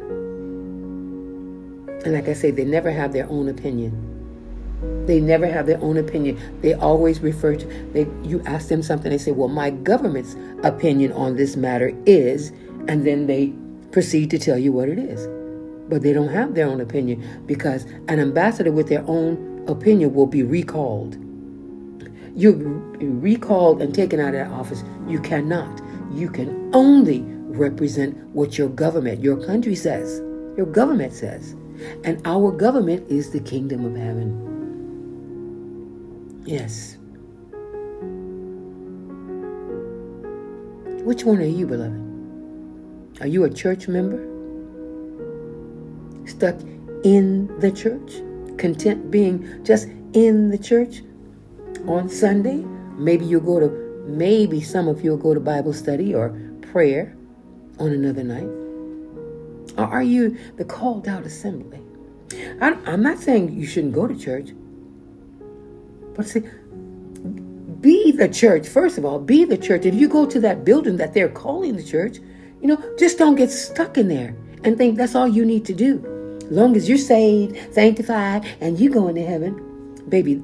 And 2.05 2.13
like 2.13 2.29
I 2.29 2.35
say, 2.35 2.51
they 2.51 2.67
never 2.67 2.91
have 2.91 3.15
their 3.15 3.27
own 3.31 3.49
opinion. 3.49 4.11
They 5.07 5.19
never 5.19 5.47
have 5.47 5.65
their 5.67 5.81
own 5.81 5.97
opinion. 5.97 6.39
They 6.61 6.75
always 6.75 7.21
refer 7.21 7.57
to 7.57 7.67
they 7.93 8.07
you 8.23 8.43
ask 8.45 8.69
them 8.69 8.83
something, 8.83 9.11
they 9.11 9.17
say, 9.17 9.31
Well, 9.31 9.49
my 9.49 9.71
government's 9.71 10.37
opinion 10.63 11.13
on 11.13 11.37
this 11.37 11.57
matter 11.57 11.97
is, 12.05 12.51
and 12.87 13.07
then 13.07 13.27
they 13.29 13.55
proceed 13.93 14.31
to 14.31 14.39
tell 14.39 14.59
you 14.59 14.73
what 14.73 14.89
it 14.89 14.99
is. 14.99 15.29
But 15.89 16.03
they 16.03 16.13
don't 16.13 16.29
have 16.29 16.55
their 16.55 16.67
own 16.67 16.81
opinion 16.81 17.45
because 17.47 17.85
an 18.09 18.19
ambassador 18.19 18.73
with 18.73 18.89
their 18.89 19.05
own 19.07 19.65
opinion 19.69 20.15
will 20.15 20.27
be 20.27 20.43
recalled. 20.43 21.17
You're 22.35 22.55
recalled 22.55 23.83
and 23.83 23.95
taken 23.95 24.19
out 24.19 24.29
of 24.29 24.35
that 24.35 24.49
office. 24.49 24.83
You 25.07 25.21
cannot. 25.21 25.83
You 26.13 26.31
can 26.31 26.71
only 26.75 27.23
represent 27.23 28.17
what 28.29 28.57
your 28.57 28.71
government, 28.71 29.23
your 29.23 29.37
country 29.45 29.75
says, 29.75 30.21
your 30.57 30.67
government 30.67 31.13
says. 31.13 31.55
And 32.05 32.21
our 32.27 32.53
government 32.53 33.11
is 33.11 33.31
the 33.31 33.41
kingdom 33.41 33.85
of 33.85 33.97
heaven. 33.97 34.33
Yes. 36.45 36.97
Which 41.05 41.25
one 41.25 41.39
are 41.39 41.45
you, 41.45 41.67
beloved? 41.67 42.12
Are 43.21 43.27
you 43.27 43.45
a 43.45 43.51
church 43.51 43.89
member? 43.89 44.19
Stuck 46.27 46.61
in 47.05 47.47
the 47.61 47.71
church? 47.71 48.15
Content 48.59 49.11
being 49.11 49.65
just 49.65 49.89
in 50.13 50.51
the 50.51 50.59
church 50.59 51.03
on 51.87 52.09
Sunday? 52.09 52.65
Maybe 52.97 53.25
you'll 53.25 53.41
go 53.41 53.61
to, 53.61 53.69
maybe 54.07 54.61
some 54.61 54.89
of 54.89 55.03
you 55.05 55.11
will 55.11 55.19
go 55.19 55.35
to 55.35 55.41
Bible 55.41 55.73
study 55.73 56.15
or 56.15 56.31
prayer 56.73 57.17
on 57.79 57.91
another 57.93 58.23
night. 58.23 58.49
Or 59.79 59.85
are 59.85 60.03
you 60.03 60.37
the 60.57 60.65
called 60.65 61.09
out 61.09 61.25
assembly? 61.25 61.81
I'm 62.61 63.03
not 63.03 63.19
saying 63.19 63.53
you 63.53 63.67
shouldn't 63.67 63.95
go 63.95 64.07
to 64.07 64.17
church. 64.17 64.51
But 66.15 66.27
see, 66.27 66.43
be 67.81 68.13
the 68.13 68.29
church, 68.29 68.69
first 68.69 68.99
of 68.99 69.05
all, 69.05 69.19
be 69.19 69.45
the 69.45 69.59
church. 69.59 69.87
If 69.87 69.95
you 69.95 70.09
go 70.09 70.27
to 70.27 70.41
that 70.41 70.65
building 70.65 70.97
that 70.99 71.15
they're 71.15 71.29
calling 71.29 71.77
the 71.77 71.83
church, 71.83 72.19
you 72.63 72.69
know, 72.69 72.83
just 72.97 73.19
don't 73.19 73.35
get 73.35 73.51
stuck 73.51 73.99
in 73.99 74.07
there 74.09 74.37
and 74.63 74.79
think 74.79 74.97
that's 74.97 75.17
all 75.17 75.27
you 75.27 75.45
need 75.45 75.65
to 75.65 75.75
do. 75.75 76.39
As 76.45 76.51
long 76.53 76.77
as 76.77 76.89
you're 76.89 76.97
saved, 76.97 77.75
sanctified, 77.75 78.47
and 78.61 78.79
you 78.79 78.89
go 78.89 79.09
into 79.09 79.23
heaven, 79.23 80.01
baby, 80.09 80.43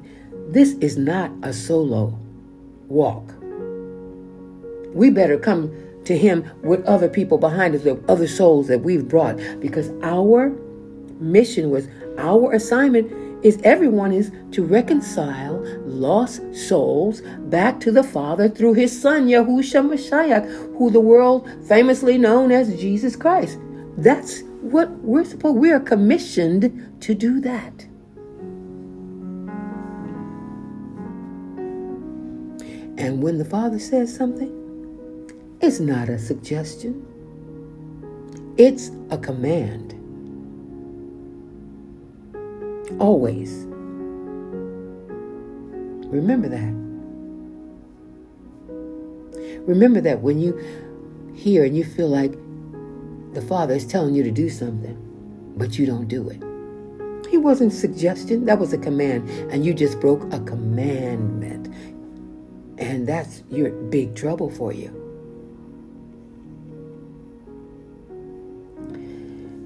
this 0.49 0.73
is 0.81 0.97
not 0.97 1.31
a 1.43 1.53
solo 1.53 2.17
walk. 2.89 3.23
We 4.93 5.09
better 5.09 5.37
come 5.37 5.73
to 6.05 6.17
Him 6.17 6.49
with 6.61 6.83
other 6.85 7.07
people 7.07 7.37
behind 7.37 7.73
us, 7.73 7.83
the 7.83 7.97
other 8.09 8.27
souls 8.27 8.67
that 8.67 8.81
we've 8.81 9.07
brought, 9.07 9.37
because 9.61 9.89
our 10.03 10.49
mission 11.21 11.69
was 11.69 11.87
our 12.17 12.51
assignment 12.51 13.11
is 13.41 13.59
everyone 13.63 14.11
is 14.11 14.31
to 14.51 14.63
reconcile 14.63 15.63
lost 15.85 16.41
souls 16.55 17.21
back 17.49 17.79
to 17.79 17.91
the 17.91 18.03
Father 18.03 18.49
through 18.49 18.73
his 18.73 18.99
Son, 18.99 19.27
Yahushua 19.27 19.89
Mashiach, 19.89 20.77
who 20.77 20.89
the 20.89 20.99
world 20.99 21.49
famously 21.67 22.17
known 22.17 22.51
as 22.51 22.79
Jesus 22.79 23.15
Christ. 23.15 23.57
That's 23.97 24.41
what 24.61 24.89
we're 24.99 25.25
supposed 25.25 25.57
we 25.57 25.71
are 25.71 25.79
commissioned 25.79 27.01
to 27.01 27.15
do 27.15 27.39
that. 27.41 27.85
And 32.97 33.23
when 33.23 33.37
the 33.37 33.45
Father 33.45 33.79
says 33.79 34.13
something, 34.13 34.55
it's 35.61 35.79
not 35.79 36.09
a 36.09 36.19
suggestion. 36.19 37.05
It's 38.57 38.91
a 39.09 39.17
command. 39.17 39.98
Always. 42.99 43.65
Remember 46.09 46.49
that. 46.49 46.73
Remember 49.65 50.01
that 50.01 50.21
when 50.21 50.39
you 50.39 50.57
hear 51.35 51.63
and 51.63 51.77
you 51.77 51.83
feel 51.83 52.09
like 52.09 52.33
the 53.33 53.41
Father 53.41 53.75
is 53.75 53.85
telling 53.85 54.15
you 54.15 54.23
to 54.23 54.31
do 54.31 54.49
something, 54.49 54.97
but 55.55 55.77
you 55.77 55.85
don't 55.85 56.07
do 56.07 56.29
it. 56.29 56.43
He 57.29 57.37
wasn't 57.37 57.71
suggesting, 57.71 58.45
that 58.45 58.57
was 58.57 58.73
a 58.73 58.77
command, 58.77 59.29
and 59.51 59.63
you 59.63 59.73
just 59.73 59.99
broke 59.99 60.23
a 60.33 60.39
commandment. 60.39 61.67
And 62.79 63.05
that's 63.05 63.43
your 63.49 63.69
big 63.69 64.15
trouble 64.15 64.49
for 64.49 64.73
you. 64.73 64.89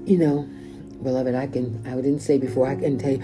You 0.04 0.18
know, 0.18 0.48
beloved, 1.04 1.34
I 1.34 1.46
can 1.46 1.84
I 1.86 1.94
didn't 1.94 2.20
say 2.20 2.38
before, 2.38 2.66
I 2.66 2.74
can 2.74 2.98
tell 2.98 3.12
you, 3.12 3.22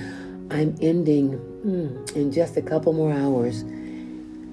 I'm 0.50 0.76
ending 0.80 1.38
mm, 1.64 2.16
in 2.16 2.30
just 2.30 2.56
a 2.56 2.62
couple 2.62 2.92
more 2.92 3.12
hours 3.12 3.64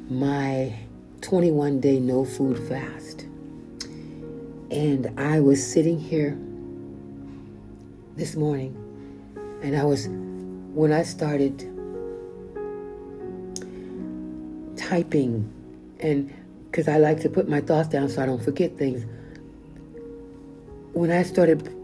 my 0.10 0.74
21 1.22 1.79
day 1.79 2.00
no 2.00 2.24
food 2.24 2.57
fast. 2.67 3.22
And 4.72 5.12
I 5.17 5.39
was 5.39 5.65
sitting 5.65 6.00
here 6.00 6.38
this 8.15 8.36
morning, 8.36 8.75
and 9.62 9.75
I 9.75 9.84
was, 9.84 10.07
when 10.07 10.91
I 10.91 11.03
started 11.03 11.60
typing, 14.77 15.51
and 16.00 16.34
because 16.69 16.88
I 16.88 16.98
like 16.98 17.22
to 17.22 17.29
put 17.29 17.48
my 17.48 17.62
thoughts 17.62 17.89
down 17.89 18.10
so 18.10 18.22
I 18.22 18.25
don't 18.25 18.43
forget 18.43 18.77
things, 18.77 19.05
when 20.93 21.12
I 21.12 21.24
started 21.24 21.76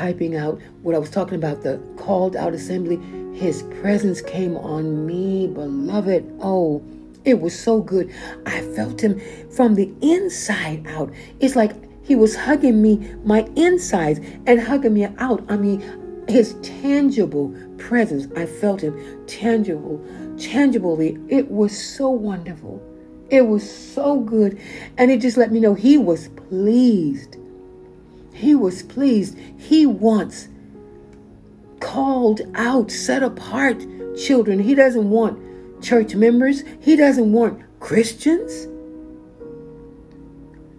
typing 0.00 0.34
out 0.34 0.58
what 0.82 0.94
I 0.94 0.98
was 0.98 1.10
talking 1.10 1.34
about, 1.34 1.62
the 1.62 1.78
called 1.98 2.34
out 2.34 2.54
assembly, 2.54 2.98
his 3.38 3.62
presence 3.82 4.22
came 4.22 4.56
on 4.56 5.04
me, 5.06 5.46
beloved. 5.46 6.24
Oh, 6.40 6.82
it 7.26 7.40
was 7.40 7.56
so 7.58 7.82
good. 7.82 8.10
I 8.46 8.62
felt 8.74 9.02
him 9.02 9.20
from 9.50 9.74
the 9.74 9.92
inside 10.00 10.86
out. 10.86 11.12
It's 11.40 11.54
like 11.54 11.72
he 12.02 12.16
was 12.16 12.34
hugging 12.34 12.80
me, 12.80 13.14
my 13.24 13.46
insides, 13.56 14.20
and 14.46 14.58
hugging 14.58 14.94
me 14.94 15.04
out. 15.18 15.44
I 15.50 15.58
mean, 15.58 15.82
his 16.28 16.54
tangible 16.62 17.54
presence. 17.76 18.26
I 18.38 18.46
felt 18.46 18.80
him 18.80 19.26
tangible, 19.26 20.02
tangibly. 20.38 21.18
It 21.28 21.50
was 21.50 21.76
so 21.76 22.08
wonderful. 22.08 22.82
It 23.28 23.42
was 23.42 23.70
so 23.70 24.20
good. 24.20 24.58
And 24.96 25.10
it 25.10 25.20
just 25.20 25.36
let 25.36 25.52
me 25.52 25.60
know 25.60 25.74
he 25.74 25.98
was 25.98 26.28
pleased. 26.48 27.36
He 28.40 28.54
was 28.54 28.82
pleased. 28.82 29.38
He 29.58 29.84
wants 29.84 30.48
called 31.80 32.40
out, 32.54 32.90
set 32.90 33.22
apart 33.22 33.84
children. 34.16 34.58
He 34.58 34.74
doesn't 34.74 35.10
want 35.10 35.82
church 35.82 36.14
members. 36.14 36.64
He 36.80 36.96
doesn't 36.96 37.32
want 37.32 37.62
Christians. 37.80 38.66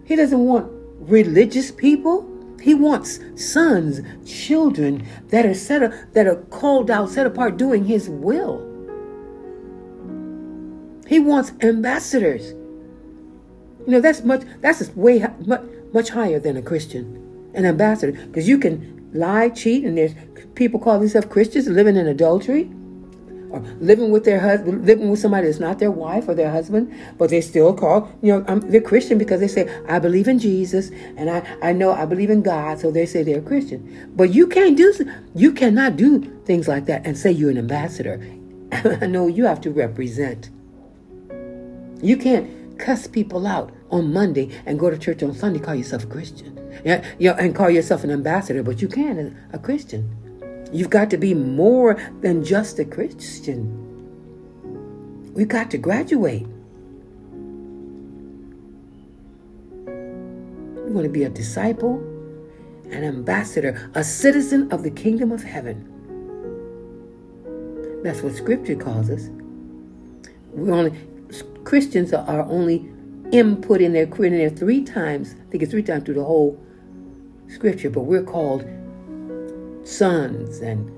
He 0.06 0.16
doesn't 0.16 0.40
want 0.40 0.72
religious 1.00 1.72
people. 1.72 2.28
He 2.60 2.74
wants 2.74 3.20
sons, 3.36 4.02
children 4.26 5.06
that 5.30 5.46
are 5.46 5.54
set 5.54 5.84
up, 5.84 5.94
that 6.14 6.28
are 6.28 6.36
called 6.36 6.92
out, 6.92 7.10
set 7.10 7.26
apart, 7.26 7.58
doing 7.58 7.86
His 7.86 8.10
will. 8.10 8.68
He 11.08 11.20
wants 11.20 11.52
ambassadors. 11.62 12.54
You 13.86 13.94
know 13.94 14.02
that's 14.02 14.24
much. 14.24 14.44
That's 14.62 14.96
way 14.96 15.26
much 15.46 15.62
much 15.94 16.10
higher 16.10 16.40
than 16.40 16.58
a 16.58 16.62
Christian, 16.62 17.21
an 17.54 17.66
ambassador, 17.66 18.12
because 18.28 18.48
you 18.48 18.58
can 18.58 19.10
lie, 19.14 19.50
cheat, 19.50 19.84
and 19.84 19.98
there's 19.98 20.14
people 20.56 20.80
call 20.80 21.00
themselves 21.00 21.28
Christians 21.28 21.68
living 21.68 21.96
in 21.96 22.08
adultery 22.08 22.70
or 23.52 23.60
living 23.80 24.12
with 24.12 24.24
their 24.24 24.40
husband, 24.40 24.86
living 24.86 25.10
with 25.10 25.20
somebody 25.20 25.46
that's 25.48 25.60
not 25.60 25.80
their 25.80 25.92
wife 25.92 26.28
or 26.28 26.34
their 26.34 26.50
husband, 26.50 26.94
but 27.18 27.30
they 27.30 27.42
still 27.42 27.74
call, 27.74 28.10
you 28.22 28.32
know, 28.32 28.46
um, 28.48 28.62
they're 28.62 28.82
Christian 28.82 29.18
because 29.18 29.40
they 29.40 29.48
say, 29.48 29.70
I 29.88 30.00
believe 30.00 30.28
in 30.28 30.40
Jesus 30.40 30.90
and 31.18 31.30
I, 31.30 31.58
I 31.62 31.74
know 31.74 31.92
I 31.92 32.06
believe 32.06 32.30
in 32.30 32.42
God, 32.42 32.80
so 32.80 32.92
they 32.92 33.06
say 33.06 33.24
they're 33.24 33.42
Christian. 33.42 34.12
But 34.16 34.34
you 34.34 34.48
can't 34.48 34.78
do, 34.78 34.94
you 35.36 35.52
cannot 35.52 35.98
do 35.98 36.22
things 36.46 36.68
like 36.68 36.86
that 36.86 37.06
and 37.06 37.18
say 37.18 37.32
you're 37.32 37.52
an 37.52 37.58
ambassador. 37.58 38.18
no, 39.02 39.28
you 39.28 39.46
have 39.46 39.60
to 39.62 39.72
represent. 39.72 40.50
You 42.02 42.18
can't 42.18 42.80
cuss 42.80 43.06
people 43.06 43.46
out 43.46 43.72
on 43.92 44.14
Monday 44.14 44.50
and 44.66 44.80
go 44.80 44.90
to 44.90 44.98
church 44.98 45.22
on 45.24 45.34
Sunday, 45.34 45.60
call 45.60 45.76
yourself 45.76 46.06
a 46.06 46.08
Christian. 46.08 46.61
Yeah, 46.84 47.06
yeah, 47.20 47.36
and 47.38 47.56
call 47.56 47.70
yourself 47.70 48.04
an 48.04 48.12
ambassador, 48.12 48.64
but 48.64 48.82
you 48.82 48.88
can 48.88 49.38
a 49.54 49.60
Christian. 49.60 50.18
You've 50.72 50.90
got 50.90 51.10
to 51.10 51.18
be 51.18 51.34
more 51.34 51.96
than 52.22 52.44
just 52.44 52.80
a 52.80 52.86
Christian. 52.86 53.90
We've 55.34 55.48
got 55.48 55.70
to 55.72 55.78
graduate. 55.78 56.48
We 59.86 60.92
want 60.92 61.06
to 61.06 61.10
be 61.10 61.24
a 61.24 61.30
disciple, 61.30 61.98
an 62.90 63.04
ambassador, 63.04 63.90
a 63.96 64.04
citizen 64.04 64.72
of 64.72 64.84
the 64.84 64.92
kingdom 64.92 65.32
of 65.32 65.44
heaven. 65.44 65.88
That's 68.04 68.22
what 68.22 68.34
Scripture 68.36 68.76
calls 68.76 69.10
us. 69.10 69.30
We 70.54 70.72
only 70.72 70.98
Christians 71.64 72.14
are 72.14 72.44
only 72.44 72.92
input 73.32 73.82
in 73.82 73.94
there, 73.94 74.04
in 74.04 74.38
there 74.38 74.50
three 74.50 74.84
times. 74.84 75.34
I 75.34 75.52
think 75.52 75.64
it's 75.64 75.72
three 75.72 75.84
times 75.84 76.06
through 76.06 76.16
the 76.16 76.24
whole 76.24 76.60
Scripture, 77.48 77.90
but 77.90 78.02
we're 78.02 78.24
called 78.24 78.66
sons 79.84 80.60
and 80.60 80.90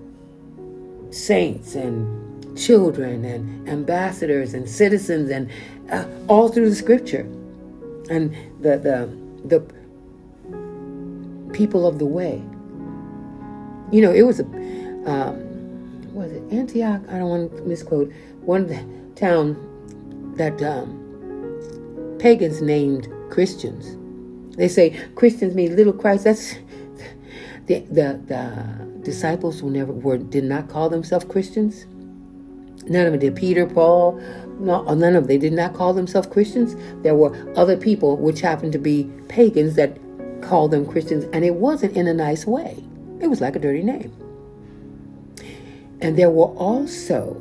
saints 1.14 1.76
and 1.76 2.58
children 2.58 3.26
and 3.26 3.68
ambassadors 3.68 4.54
and 4.54 4.70
citizens 4.70 5.30
and 5.30 5.50
uh, 5.92 6.06
all 6.28 6.50
through 6.50 6.70
the 6.70 6.76
scripture. 6.76 7.28
And 8.10 8.36
the 8.62 8.78
the 8.78 9.10
the 9.46 9.60
people 11.54 11.88
of 11.88 12.00
the 12.00 12.06
way. 12.06 12.44
You 13.92 14.02
know 14.02 14.12
it 14.12 14.24
was 14.24 14.40
a 14.40 14.46
um, 15.06 16.14
was 16.14 16.32
it 16.32 16.44
antioch? 16.52 17.02
I 17.10 17.18
don't 17.18 17.30
want 17.30 17.56
to 17.58 17.62
misquote. 17.64 18.12
One 18.42 18.68
the 18.68 18.84
town 19.16 19.56
that 20.38 20.62
um, 20.62 21.03
pagans 22.24 22.62
named 22.62 23.08
christians 23.30 23.98
they 24.58 24.68
say 24.68 24.90
christians 25.16 25.54
mean 25.54 25.76
little 25.76 25.94
christ 25.94 26.24
that's 26.24 26.56
the, 27.68 27.80
the, 27.92 28.22
the 28.28 29.02
disciples 29.04 29.60
who 29.60 29.70
never 29.70 29.92
were 29.92 30.18
did 30.18 30.44
not 30.44 30.70
call 30.70 30.90
themselves 30.90 31.26
Christians. 31.26 31.86
None 32.86 33.06
of 33.06 33.14
them 33.14 33.20
did. 33.20 33.36
Peter, 33.36 33.66
Paul, 33.66 34.20
no, 34.60 34.86
uh, 34.88 34.96
none 34.96 35.16
of 35.16 35.24
them. 35.24 35.28
They 35.28 35.38
did 35.38 35.54
not 35.54 35.74
call 35.74 35.94
themselves 35.94 36.28
Christians. 36.28 36.76
There 37.04 37.16
were 37.16 37.34
other 37.56 37.78
people, 37.78 38.18
which 38.18 38.42
happened 38.42 38.74
to 38.74 38.80
be 38.80 39.10
pagans, 39.30 39.76
that 39.76 39.98
called 40.42 40.72
them 40.72 40.86
Christians, 40.86 41.26
and 41.32 41.46
it 41.46 41.56
wasn't 41.56 41.96
in 41.96 42.08
a 42.08 42.14
nice 42.14 42.46
way. 42.46 42.84
It 43.22 43.28
was 43.28 43.40
like 43.40 43.56
a 43.56 43.60
dirty 43.60 43.84
name. 43.84 44.14
And 46.02 46.18
there 46.18 46.30
were 46.30 46.48
also, 46.58 47.36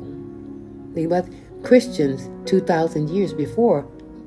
think 0.93 1.07
about 1.07 1.27
Christians 1.63 2.29
2,000 2.49 3.09
years 3.09 3.33
before 3.33 3.85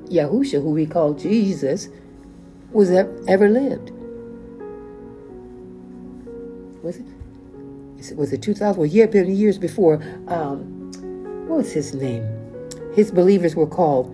Yahusha, 0.09 0.61
who 0.61 0.71
we 0.71 0.85
call 0.85 1.13
Jesus, 1.13 1.89
was 2.71 2.89
ever 2.91 3.49
lived. 3.49 3.91
Was 6.83 6.97
it? 6.97 7.05
Was 8.15 8.31
it 8.31 8.41
2000? 8.41 8.79
Well, 8.79 8.85
yeah, 8.85 9.05
been 9.07 9.35
years 9.35 9.57
before. 9.57 9.95
Um, 10.27 10.91
what 11.47 11.57
was 11.57 11.73
his 11.73 11.93
name? 11.93 12.25
His 12.93 13.11
believers 13.11 13.55
were 13.55 13.67
called 13.67 14.13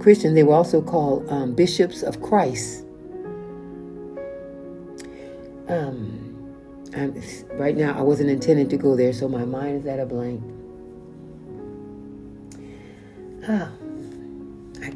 Christian. 0.00 0.34
They 0.34 0.42
were 0.42 0.54
also 0.54 0.80
called 0.80 1.28
um, 1.28 1.54
bishops 1.54 2.02
of 2.02 2.22
Christ. 2.22 2.84
Um, 5.68 6.28
right 7.52 7.76
now, 7.76 7.98
I 7.98 8.02
wasn't 8.02 8.30
intending 8.30 8.68
to 8.70 8.76
go 8.76 8.96
there, 8.96 9.12
so 9.12 9.28
my 9.28 9.44
mind 9.44 9.80
is 9.80 9.86
at 9.86 10.00
a 10.00 10.06
blank. 10.06 10.42
Ah, 13.46 13.70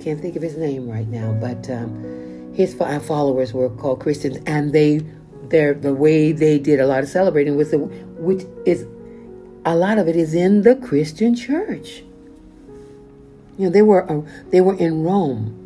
can't 0.02 0.20
think 0.20 0.36
of 0.36 0.42
his 0.42 0.56
name 0.56 0.88
right 0.88 1.06
now, 1.06 1.32
but 1.40 1.70
um, 1.70 2.52
his 2.54 2.74
followers 2.74 3.52
were 3.52 3.70
called 3.70 4.00
Christians, 4.00 4.38
and 4.46 4.72
they 4.72 5.00
their 5.48 5.74
the 5.74 5.94
way 5.94 6.32
they 6.32 6.58
did 6.58 6.80
a 6.80 6.86
lot 6.86 7.02
of 7.02 7.08
celebrating 7.08 7.56
was 7.56 7.70
the 7.70 7.78
which 7.78 8.44
is 8.66 8.86
a 9.64 9.76
lot 9.76 9.98
of 9.98 10.08
it 10.08 10.16
is 10.16 10.34
in 10.34 10.62
the 10.62 10.74
Christian 10.76 11.34
church. 11.34 12.02
You 13.58 13.66
know, 13.66 13.70
they 13.70 13.82
were 13.82 14.10
uh, 14.10 14.22
they 14.50 14.60
were 14.60 14.74
in 14.76 15.04
Rome 15.04 15.58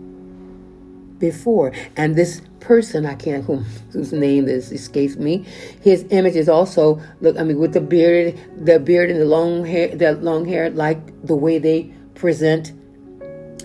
before, 1.18 1.72
and 1.96 2.14
this 2.16 2.42
person 2.60 3.06
I 3.06 3.14
can't 3.14 3.44
whom, 3.44 3.64
whose 3.92 4.12
name 4.12 4.46
this 4.46 4.72
escapes 4.72 5.16
me. 5.16 5.46
His 5.82 6.04
image 6.10 6.36
is 6.36 6.48
also 6.48 7.00
look. 7.20 7.38
I 7.38 7.42
mean, 7.42 7.58
with 7.58 7.72
the 7.72 7.80
beard, 7.80 8.38
the 8.56 8.78
beard 8.78 9.10
and 9.10 9.20
the 9.20 9.24
long 9.24 9.64
hair, 9.64 9.96
the 9.96 10.12
long 10.12 10.44
hair, 10.44 10.68
like 10.68 10.98
the 11.24 11.36
way 11.36 11.58
they 11.58 11.90
present 12.14 12.72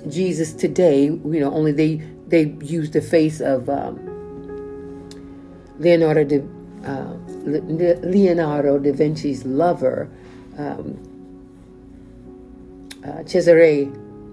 Jesus 0.09 0.53
today. 0.53 1.05
You 1.05 1.39
know, 1.39 1.53
only 1.53 1.71
they 1.71 1.95
they 2.27 2.55
use 2.61 2.91
the 2.91 3.01
face 3.01 3.41
of. 3.41 3.69
Um, 3.69 4.07
Leonardo 5.81 6.23
da, 6.23 6.37
uh, 6.87 7.13
Leonardo 8.03 8.77
da 8.77 8.91
Vinci's 8.91 9.43
lover, 9.45 10.07
um, 10.59 10.95
uh, 13.03 13.23
Cesare 13.23 13.85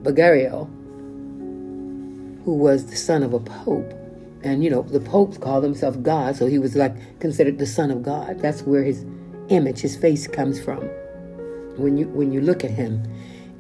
Borgia, 0.03 0.67
who 2.45 2.55
was 2.55 2.85
the 2.87 2.97
son 2.97 3.23
of 3.23 3.33
a 3.33 3.41
pope. 3.41 3.95
And, 4.45 4.63
you 4.63 4.71
know, 4.71 4.83
the 4.83 5.01
popes 5.01 5.39
called 5.39 5.65
themselves 5.65 5.97
God, 5.97 6.37
so 6.37 6.47
he 6.47 6.59
was 6.59 6.77
like 6.77 6.95
considered 7.19 7.59
the 7.59 7.67
son 7.67 7.91
of 7.91 8.03
God. 8.03 8.39
That's 8.41 8.63
where 8.63 8.85
his 8.85 9.05
image, 9.49 9.81
his 9.81 9.97
face 9.97 10.29
comes 10.29 10.61
from 10.61 10.83
when 11.77 11.97
you 11.97 12.09
when 12.09 12.31
you 12.33 12.41
look 12.41 12.63
at 12.63 12.71
him. 12.71 13.03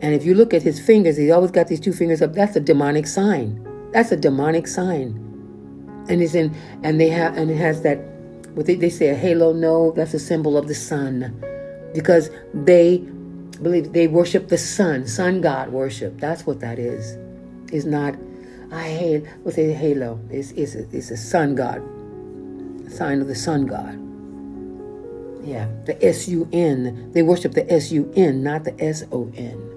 And 0.00 0.14
if 0.14 0.24
you 0.24 0.34
look 0.34 0.54
at 0.54 0.62
his 0.62 0.80
fingers, 0.80 1.16
he's 1.16 1.30
always 1.30 1.50
got 1.50 1.68
these 1.68 1.80
two 1.80 1.92
fingers 1.92 2.22
up. 2.22 2.32
That's 2.32 2.54
a 2.56 2.60
demonic 2.60 3.06
sign. 3.06 3.64
That's 3.92 4.12
a 4.12 4.16
demonic 4.16 4.66
sign. 4.66 5.24
And 6.08 6.22
it's 6.22 6.34
in 6.34 6.54
and 6.82 7.00
they 7.00 7.08
have 7.08 7.36
and 7.36 7.50
it 7.50 7.56
has 7.56 7.82
that 7.82 7.98
what 8.54 8.66
they, 8.66 8.76
they 8.76 8.90
say 8.90 9.08
a 9.08 9.14
halo 9.14 9.52
no, 9.52 9.92
that's 9.92 10.14
a 10.14 10.18
symbol 10.18 10.56
of 10.56 10.68
the 10.68 10.74
sun. 10.74 11.42
Because 11.92 12.30
they 12.54 12.98
believe 13.62 13.92
they 13.92 14.06
worship 14.06 14.48
the 14.48 14.58
sun, 14.58 15.06
sun 15.06 15.40
god 15.40 15.70
worship. 15.70 16.18
That's 16.20 16.46
what 16.46 16.60
that 16.60 16.78
is. 16.78 17.16
Is 17.72 17.84
not 17.84 18.14
I 18.70 18.88
hate 18.88 19.26
what's 19.42 19.58
a 19.58 19.72
halo. 19.72 20.20
It's, 20.30 20.52
it's, 20.52 20.74
a, 20.74 20.86
it's 20.94 21.10
a 21.10 21.16
sun 21.16 21.54
god. 21.54 21.82
Sign 22.90 23.20
of 23.20 23.26
the 23.26 23.34
sun 23.34 23.66
god. 23.66 23.98
Yeah, 25.46 25.68
the 25.86 25.96
S 26.04 26.28
U 26.28 26.48
N. 26.52 27.10
They 27.12 27.22
worship 27.22 27.52
the 27.52 27.70
S 27.72 27.90
U 27.92 28.12
N, 28.14 28.42
not 28.42 28.64
the 28.64 28.78
S 28.82 29.04
O 29.12 29.30
N. 29.34 29.67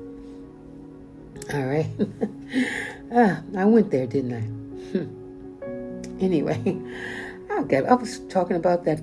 All 1.54 1.66
right. 1.66 1.90
ah, 3.14 3.42
I 3.58 3.66
went 3.66 3.92
there, 3.92 4.08
didn't 4.08 4.34
I? 4.34 4.42
Hmm. 4.92 6.22
Anyway, 6.22 6.80
okay, 7.52 7.78
I 7.86 7.94
was 7.94 8.20
talking 8.30 8.56
about 8.56 8.86
that 8.86 9.02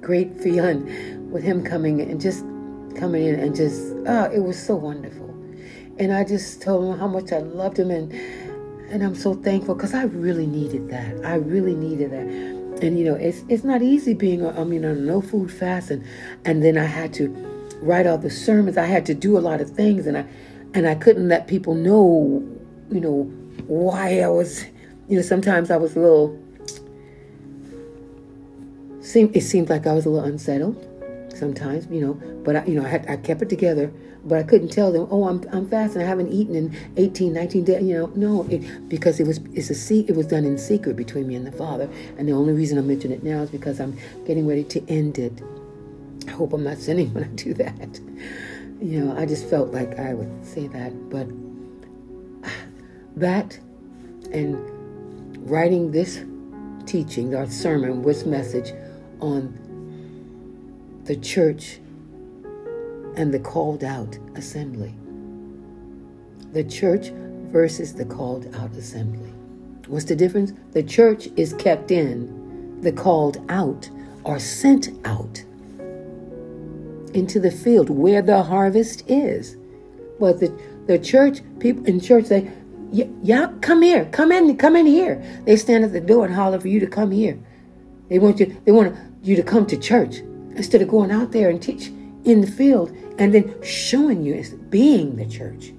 great 0.00 0.32
feeling 0.34 1.30
with 1.30 1.42
him 1.42 1.64
coming 1.64 2.00
and 2.00 2.20
just 2.20 2.44
coming 2.96 3.26
in 3.26 3.40
and 3.40 3.56
just, 3.56 3.94
ah, 4.06 4.26
it 4.26 4.40
was 4.40 4.58
so 4.58 4.76
wonderful. 4.76 5.28
And 5.98 6.12
I 6.12 6.24
just 6.24 6.62
told 6.62 6.92
him 6.92 6.98
how 6.98 7.08
much 7.08 7.32
I 7.32 7.38
loved 7.38 7.78
him 7.78 7.90
and 7.90 8.12
and 8.90 9.04
I'm 9.04 9.14
so 9.14 9.34
thankful 9.34 9.76
because 9.76 9.94
I 9.94 10.04
really 10.04 10.46
needed 10.46 10.90
that. 10.90 11.24
I 11.24 11.36
really 11.36 11.74
needed 11.74 12.10
that 12.10 12.26
and 12.82 12.98
you 12.98 13.04
know 13.04 13.14
it's 13.14 13.44
it's 13.48 13.64
not 13.64 13.82
easy 13.82 14.14
being 14.14 14.46
I 14.46 14.64
mean 14.64 14.84
on 14.84 14.92
a 14.92 15.00
no 15.00 15.20
food 15.20 15.52
fast 15.52 15.90
and 15.90 16.04
and 16.44 16.62
then 16.62 16.78
I 16.78 16.84
had 16.84 17.12
to 17.14 17.28
write 17.82 18.06
all 18.06 18.18
the 18.18 18.30
sermons 18.30 18.76
I 18.76 18.86
had 18.86 19.06
to 19.06 19.14
do 19.14 19.38
a 19.38 19.40
lot 19.40 19.60
of 19.60 19.70
things 19.70 20.06
and 20.06 20.18
I 20.18 20.26
and 20.74 20.86
I 20.86 20.94
couldn't 20.94 21.28
let 21.28 21.46
people 21.46 21.74
know 21.74 22.46
you 22.90 23.00
know 23.00 23.22
why 23.66 24.20
I 24.20 24.28
was 24.28 24.64
you 25.08 25.16
know 25.16 25.22
sometimes 25.22 25.70
I 25.70 25.76
was 25.76 25.96
a 25.96 26.00
little 26.00 26.38
seemed 29.00 29.36
it 29.36 29.42
seemed 29.42 29.70
like 29.70 29.86
I 29.86 29.92
was 29.92 30.06
a 30.06 30.10
little 30.10 30.28
unsettled 30.28 30.86
sometimes 31.34 31.86
you 31.90 32.00
know 32.00 32.14
but 32.44 32.56
I, 32.56 32.64
you 32.66 32.74
know 32.74 32.84
I 32.84 32.88
had 32.88 33.08
I 33.08 33.16
kept 33.16 33.42
it 33.42 33.48
together 33.48 33.92
but 34.24 34.38
I 34.38 34.42
couldn't 34.42 34.68
tell 34.68 34.92
them, 34.92 35.08
oh, 35.10 35.28
I'm, 35.28 35.42
I'm 35.52 35.68
fasting. 35.68 36.02
I 36.02 36.04
haven't 36.04 36.30
eaten 36.30 36.54
in 36.54 36.76
18, 36.96 37.32
19 37.32 37.64
days. 37.64 37.82
You 37.82 37.98
know, 37.98 38.06
no, 38.14 38.46
it, 38.50 38.88
because 38.88 39.18
it 39.20 39.26
was 39.26 39.40
it's 39.54 39.70
a 39.70 39.74
se- 39.74 40.04
it 40.08 40.14
was 40.14 40.26
done 40.26 40.44
in 40.44 40.58
secret 40.58 40.96
between 40.96 41.26
me 41.26 41.36
and 41.36 41.46
the 41.46 41.52
Father. 41.52 41.88
And 42.18 42.28
the 42.28 42.32
only 42.32 42.52
reason 42.52 42.78
I 42.78 42.82
mention 42.82 43.12
it 43.12 43.22
now 43.22 43.40
is 43.40 43.50
because 43.50 43.80
I'm 43.80 43.96
getting 44.26 44.46
ready 44.46 44.64
to 44.64 44.86
end 44.88 45.18
it. 45.18 45.42
I 46.26 46.32
hope 46.32 46.52
I'm 46.52 46.64
not 46.64 46.78
sinning 46.78 47.12
when 47.14 47.24
I 47.24 47.28
do 47.28 47.54
that. 47.54 48.00
You 48.80 49.04
know, 49.04 49.16
I 49.16 49.26
just 49.26 49.46
felt 49.48 49.72
like 49.72 49.98
I 49.98 50.14
would 50.14 50.44
say 50.44 50.66
that, 50.68 51.10
but 51.10 51.28
that 53.16 53.58
and 54.32 54.56
writing 55.50 55.90
this 55.92 56.24
teaching, 56.86 57.34
our 57.34 57.46
sermon, 57.46 58.02
this 58.02 58.24
message 58.24 58.72
on 59.20 59.54
the 61.04 61.16
church 61.16 61.78
and 63.16 63.34
the 63.34 63.38
called 63.38 63.84
out 63.84 64.18
assembly. 64.34 64.94
The 66.52 66.64
church 66.64 67.10
versus 67.52 67.92
the 67.92 68.06
called 68.06 68.54
out 68.54 68.72
assembly. 68.72 69.30
What's 69.88 70.06
the 70.06 70.16
difference? 70.16 70.52
The 70.72 70.82
church 70.82 71.28
is 71.36 71.52
kept 71.54 71.90
in, 71.90 72.80
the 72.80 72.92
called 72.92 73.44
out 73.50 73.90
are 74.24 74.38
sent 74.38 74.90
out 75.04 75.44
into 77.14 77.40
the 77.40 77.50
field 77.50 77.90
where 77.90 78.22
the 78.22 78.42
harvest 78.42 79.04
is. 79.08 79.56
But 80.18 80.40
the, 80.40 80.52
the 80.86 80.98
church, 80.98 81.40
people 81.58 81.84
in 81.86 82.00
church 82.00 82.26
say, 82.26 82.50
yeah, 82.92 83.52
come 83.60 83.82
here, 83.82 84.06
come 84.06 84.32
in, 84.32 84.56
come 84.56 84.76
in 84.76 84.86
here. 84.86 85.22
They 85.44 85.56
stand 85.56 85.84
at 85.84 85.92
the 85.92 86.00
door 86.00 86.26
and 86.26 86.34
holler 86.34 86.60
for 86.60 86.68
you 86.68 86.80
to 86.80 86.86
come 86.86 87.10
here. 87.10 87.38
They 88.08 88.18
want 88.18 88.40
you, 88.40 88.56
they 88.64 88.72
want 88.72 88.96
you 89.22 89.36
to 89.36 89.42
come 89.42 89.66
to 89.66 89.76
church 89.76 90.16
instead 90.56 90.82
of 90.82 90.88
going 90.88 91.10
out 91.10 91.32
there 91.32 91.48
and 91.48 91.62
teach 91.62 91.88
in 92.24 92.40
the 92.40 92.46
field 92.46 92.90
and 93.18 93.32
then 93.32 93.54
showing 93.62 94.22
you 94.22 94.34
as 94.34 94.50
being 94.50 95.16
the 95.16 95.26
church. 95.26 95.72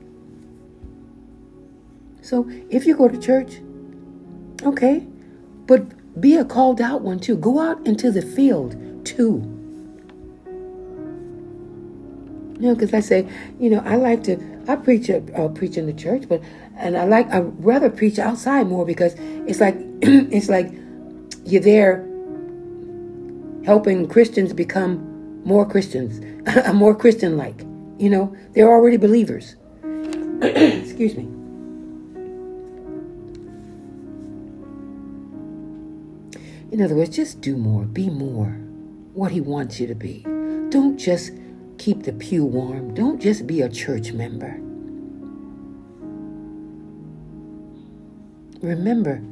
So 2.21 2.49
if 2.69 2.85
you 2.85 2.95
go 2.95 3.09
to 3.09 3.17
church, 3.17 3.59
okay, 4.63 5.05
but 5.65 6.21
be 6.21 6.35
a 6.35 6.45
called 6.45 6.81
out 6.81 7.01
one 7.01 7.19
too. 7.19 7.35
Go 7.35 7.59
out 7.59 7.85
into 7.85 8.11
the 8.11 8.21
field 8.21 9.05
too. 9.05 9.60
You 12.61 12.67
know, 12.67 12.75
because 12.75 12.93
I 12.93 12.99
say, 12.99 13.27
you 13.59 13.71
know, 13.71 13.81
I 13.83 13.95
like 13.95 14.23
to, 14.25 14.37
I 14.67 14.75
preach, 14.75 15.09
uh, 15.09 15.47
preach 15.47 15.77
in 15.77 15.87
the 15.87 15.93
church, 15.93 16.29
but, 16.29 16.43
and 16.77 16.95
I 16.95 17.05
like, 17.05 17.27
I 17.31 17.39
rather 17.39 17.89
preach 17.89 18.19
outside 18.19 18.67
more 18.67 18.85
because 18.85 19.15
it's 19.17 19.59
like, 19.59 19.75
it's 20.01 20.47
like 20.47 20.71
you're 21.43 21.63
there 21.63 22.07
helping 23.65 24.07
Christians 24.07 24.53
become 24.53 25.43
more 25.43 25.67
Christians, 25.67 26.21
more 26.75 26.93
Christian 26.93 27.35
like. 27.35 27.61
You 27.97 28.11
know, 28.11 28.37
they're 28.53 28.69
already 28.69 28.97
believers. 28.97 29.55
Excuse 30.43 31.17
me. 31.17 31.23
In 36.71 36.79
other 36.79 36.93
words, 36.93 37.15
just 37.15 37.41
do 37.41 37.57
more, 37.57 37.85
be 37.85 38.11
more 38.11 38.49
what 39.13 39.31
He 39.31 39.41
wants 39.41 39.79
you 39.79 39.87
to 39.87 39.95
be. 39.95 40.21
Don't 40.69 40.95
just 40.95 41.31
keep 41.81 42.03
the 42.03 42.13
pew 42.13 42.45
warm, 42.45 42.93
don't 42.93 43.19
just 43.19 43.47
be 43.47 43.61
a 43.61 43.67
church 43.69 44.11
member. 44.11 44.59
Remember, 48.61 49.23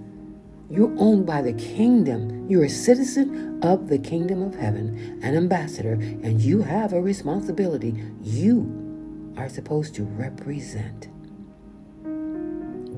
you're 0.71 0.91
owned 0.97 1.27
by 1.27 1.43
the 1.43 1.53
kingdom. 1.53 2.49
You're 2.49 2.63
a 2.63 2.69
citizen 2.69 3.59
of 3.61 3.87
the 3.87 3.99
kingdom 3.99 4.41
of 4.41 4.55
heaven, 4.55 5.19
an 5.21 5.37
ambassador, 5.37 5.93
and 5.93 6.41
you 6.41 6.63
have 6.63 6.91
a 6.91 6.99
responsibility. 6.99 7.93
You 8.23 9.33
are 9.37 9.47
supposed 9.47 9.93
to 9.95 10.03
represent. 10.03 11.07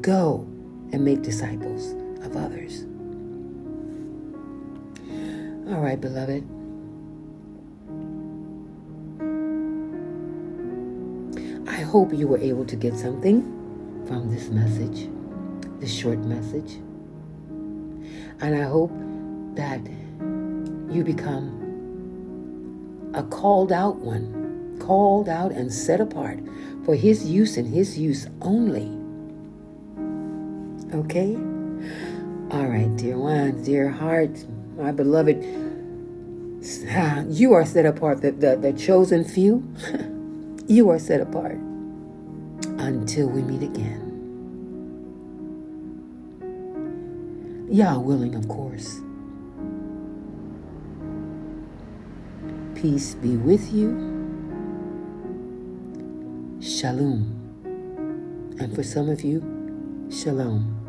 Go 0.01 0.47
and 0.93 1.03
make 1.03 1.23
disciples 1.23 1.91
of 2.23 2.37
others. 2.37 2.85
All 5.67 5.81
right, 5.81 5.99
beloved. 5.99 6.60
Hope 11.91 12.13
you 12.13 12.25
were 12.25 12.37
able 12.37 12.63
to 12.63 12.77
get 12.77 12.97
something 12.97 13.41
from 14.07 14.33
this 14.33 14.47
message, 14.47 15.09
this 15.81 15.93
short 15.93 16.19
message. 16.19 16.75
And 18.39 18.55
I 18.55 18.61
hope 18.61 18.93
that 19.55 19.81
you 20.89 21.03
become 21.03 21.51
a 23.13 23.23
called 23.23 23.73
out 23.73 23.97
one, 23.97 24.77
called 24.79 25.27
out 25.27 25.51
and 25.51 25.69
set 25.71 25.99
apart 25.99 26.39
for 26.85 26.95
His 26.95 27.25
use 27.25 27.57
and 27.57 27.67
His 27.67 27.97
use 27.97 28.25
only. 28.41 28.87
Okay? 30.97 31.35
All 32.55 32.67
right, 32.67 32.95
dear 32.95 33.17
ones, 33.17 33.65
dear 33.65 33.89
hearts, 33.89 34.45
my 34.77 34.93
beloved, 34.93 35.43
you 37.37 37.51
are 37.51 37.65
set 37.65 37.85
apart, 37.85 38.21
the, 38.21 38.31
the, 38.31 38.55
the 38.55 38.71
chosen 38.71 39.25
few. 39.25 39.61
you 40.67 40.89
are 40.89 40.97
set 40.97 41.19
apart 41.19 41.59
until 42.81 43.27
we 43.27 43.43
meet 43.43 43.61
again. 43.61 44.07
Yah 47.69 47.97
willing, 47.99 48.35
of 48.35 48.47
course. 48.47 48.99
Peace 52.75 53.13
be 53.15 53.37
with 53.37 53.71
you. 53.71 54.09
Shalom. 56.59 57.37
And 58.59 58.73
for 58.75 58.83
some 58.83 59.09
of 59.09 59.21
you, 59.21 59.41
shalom. 60.11 60.80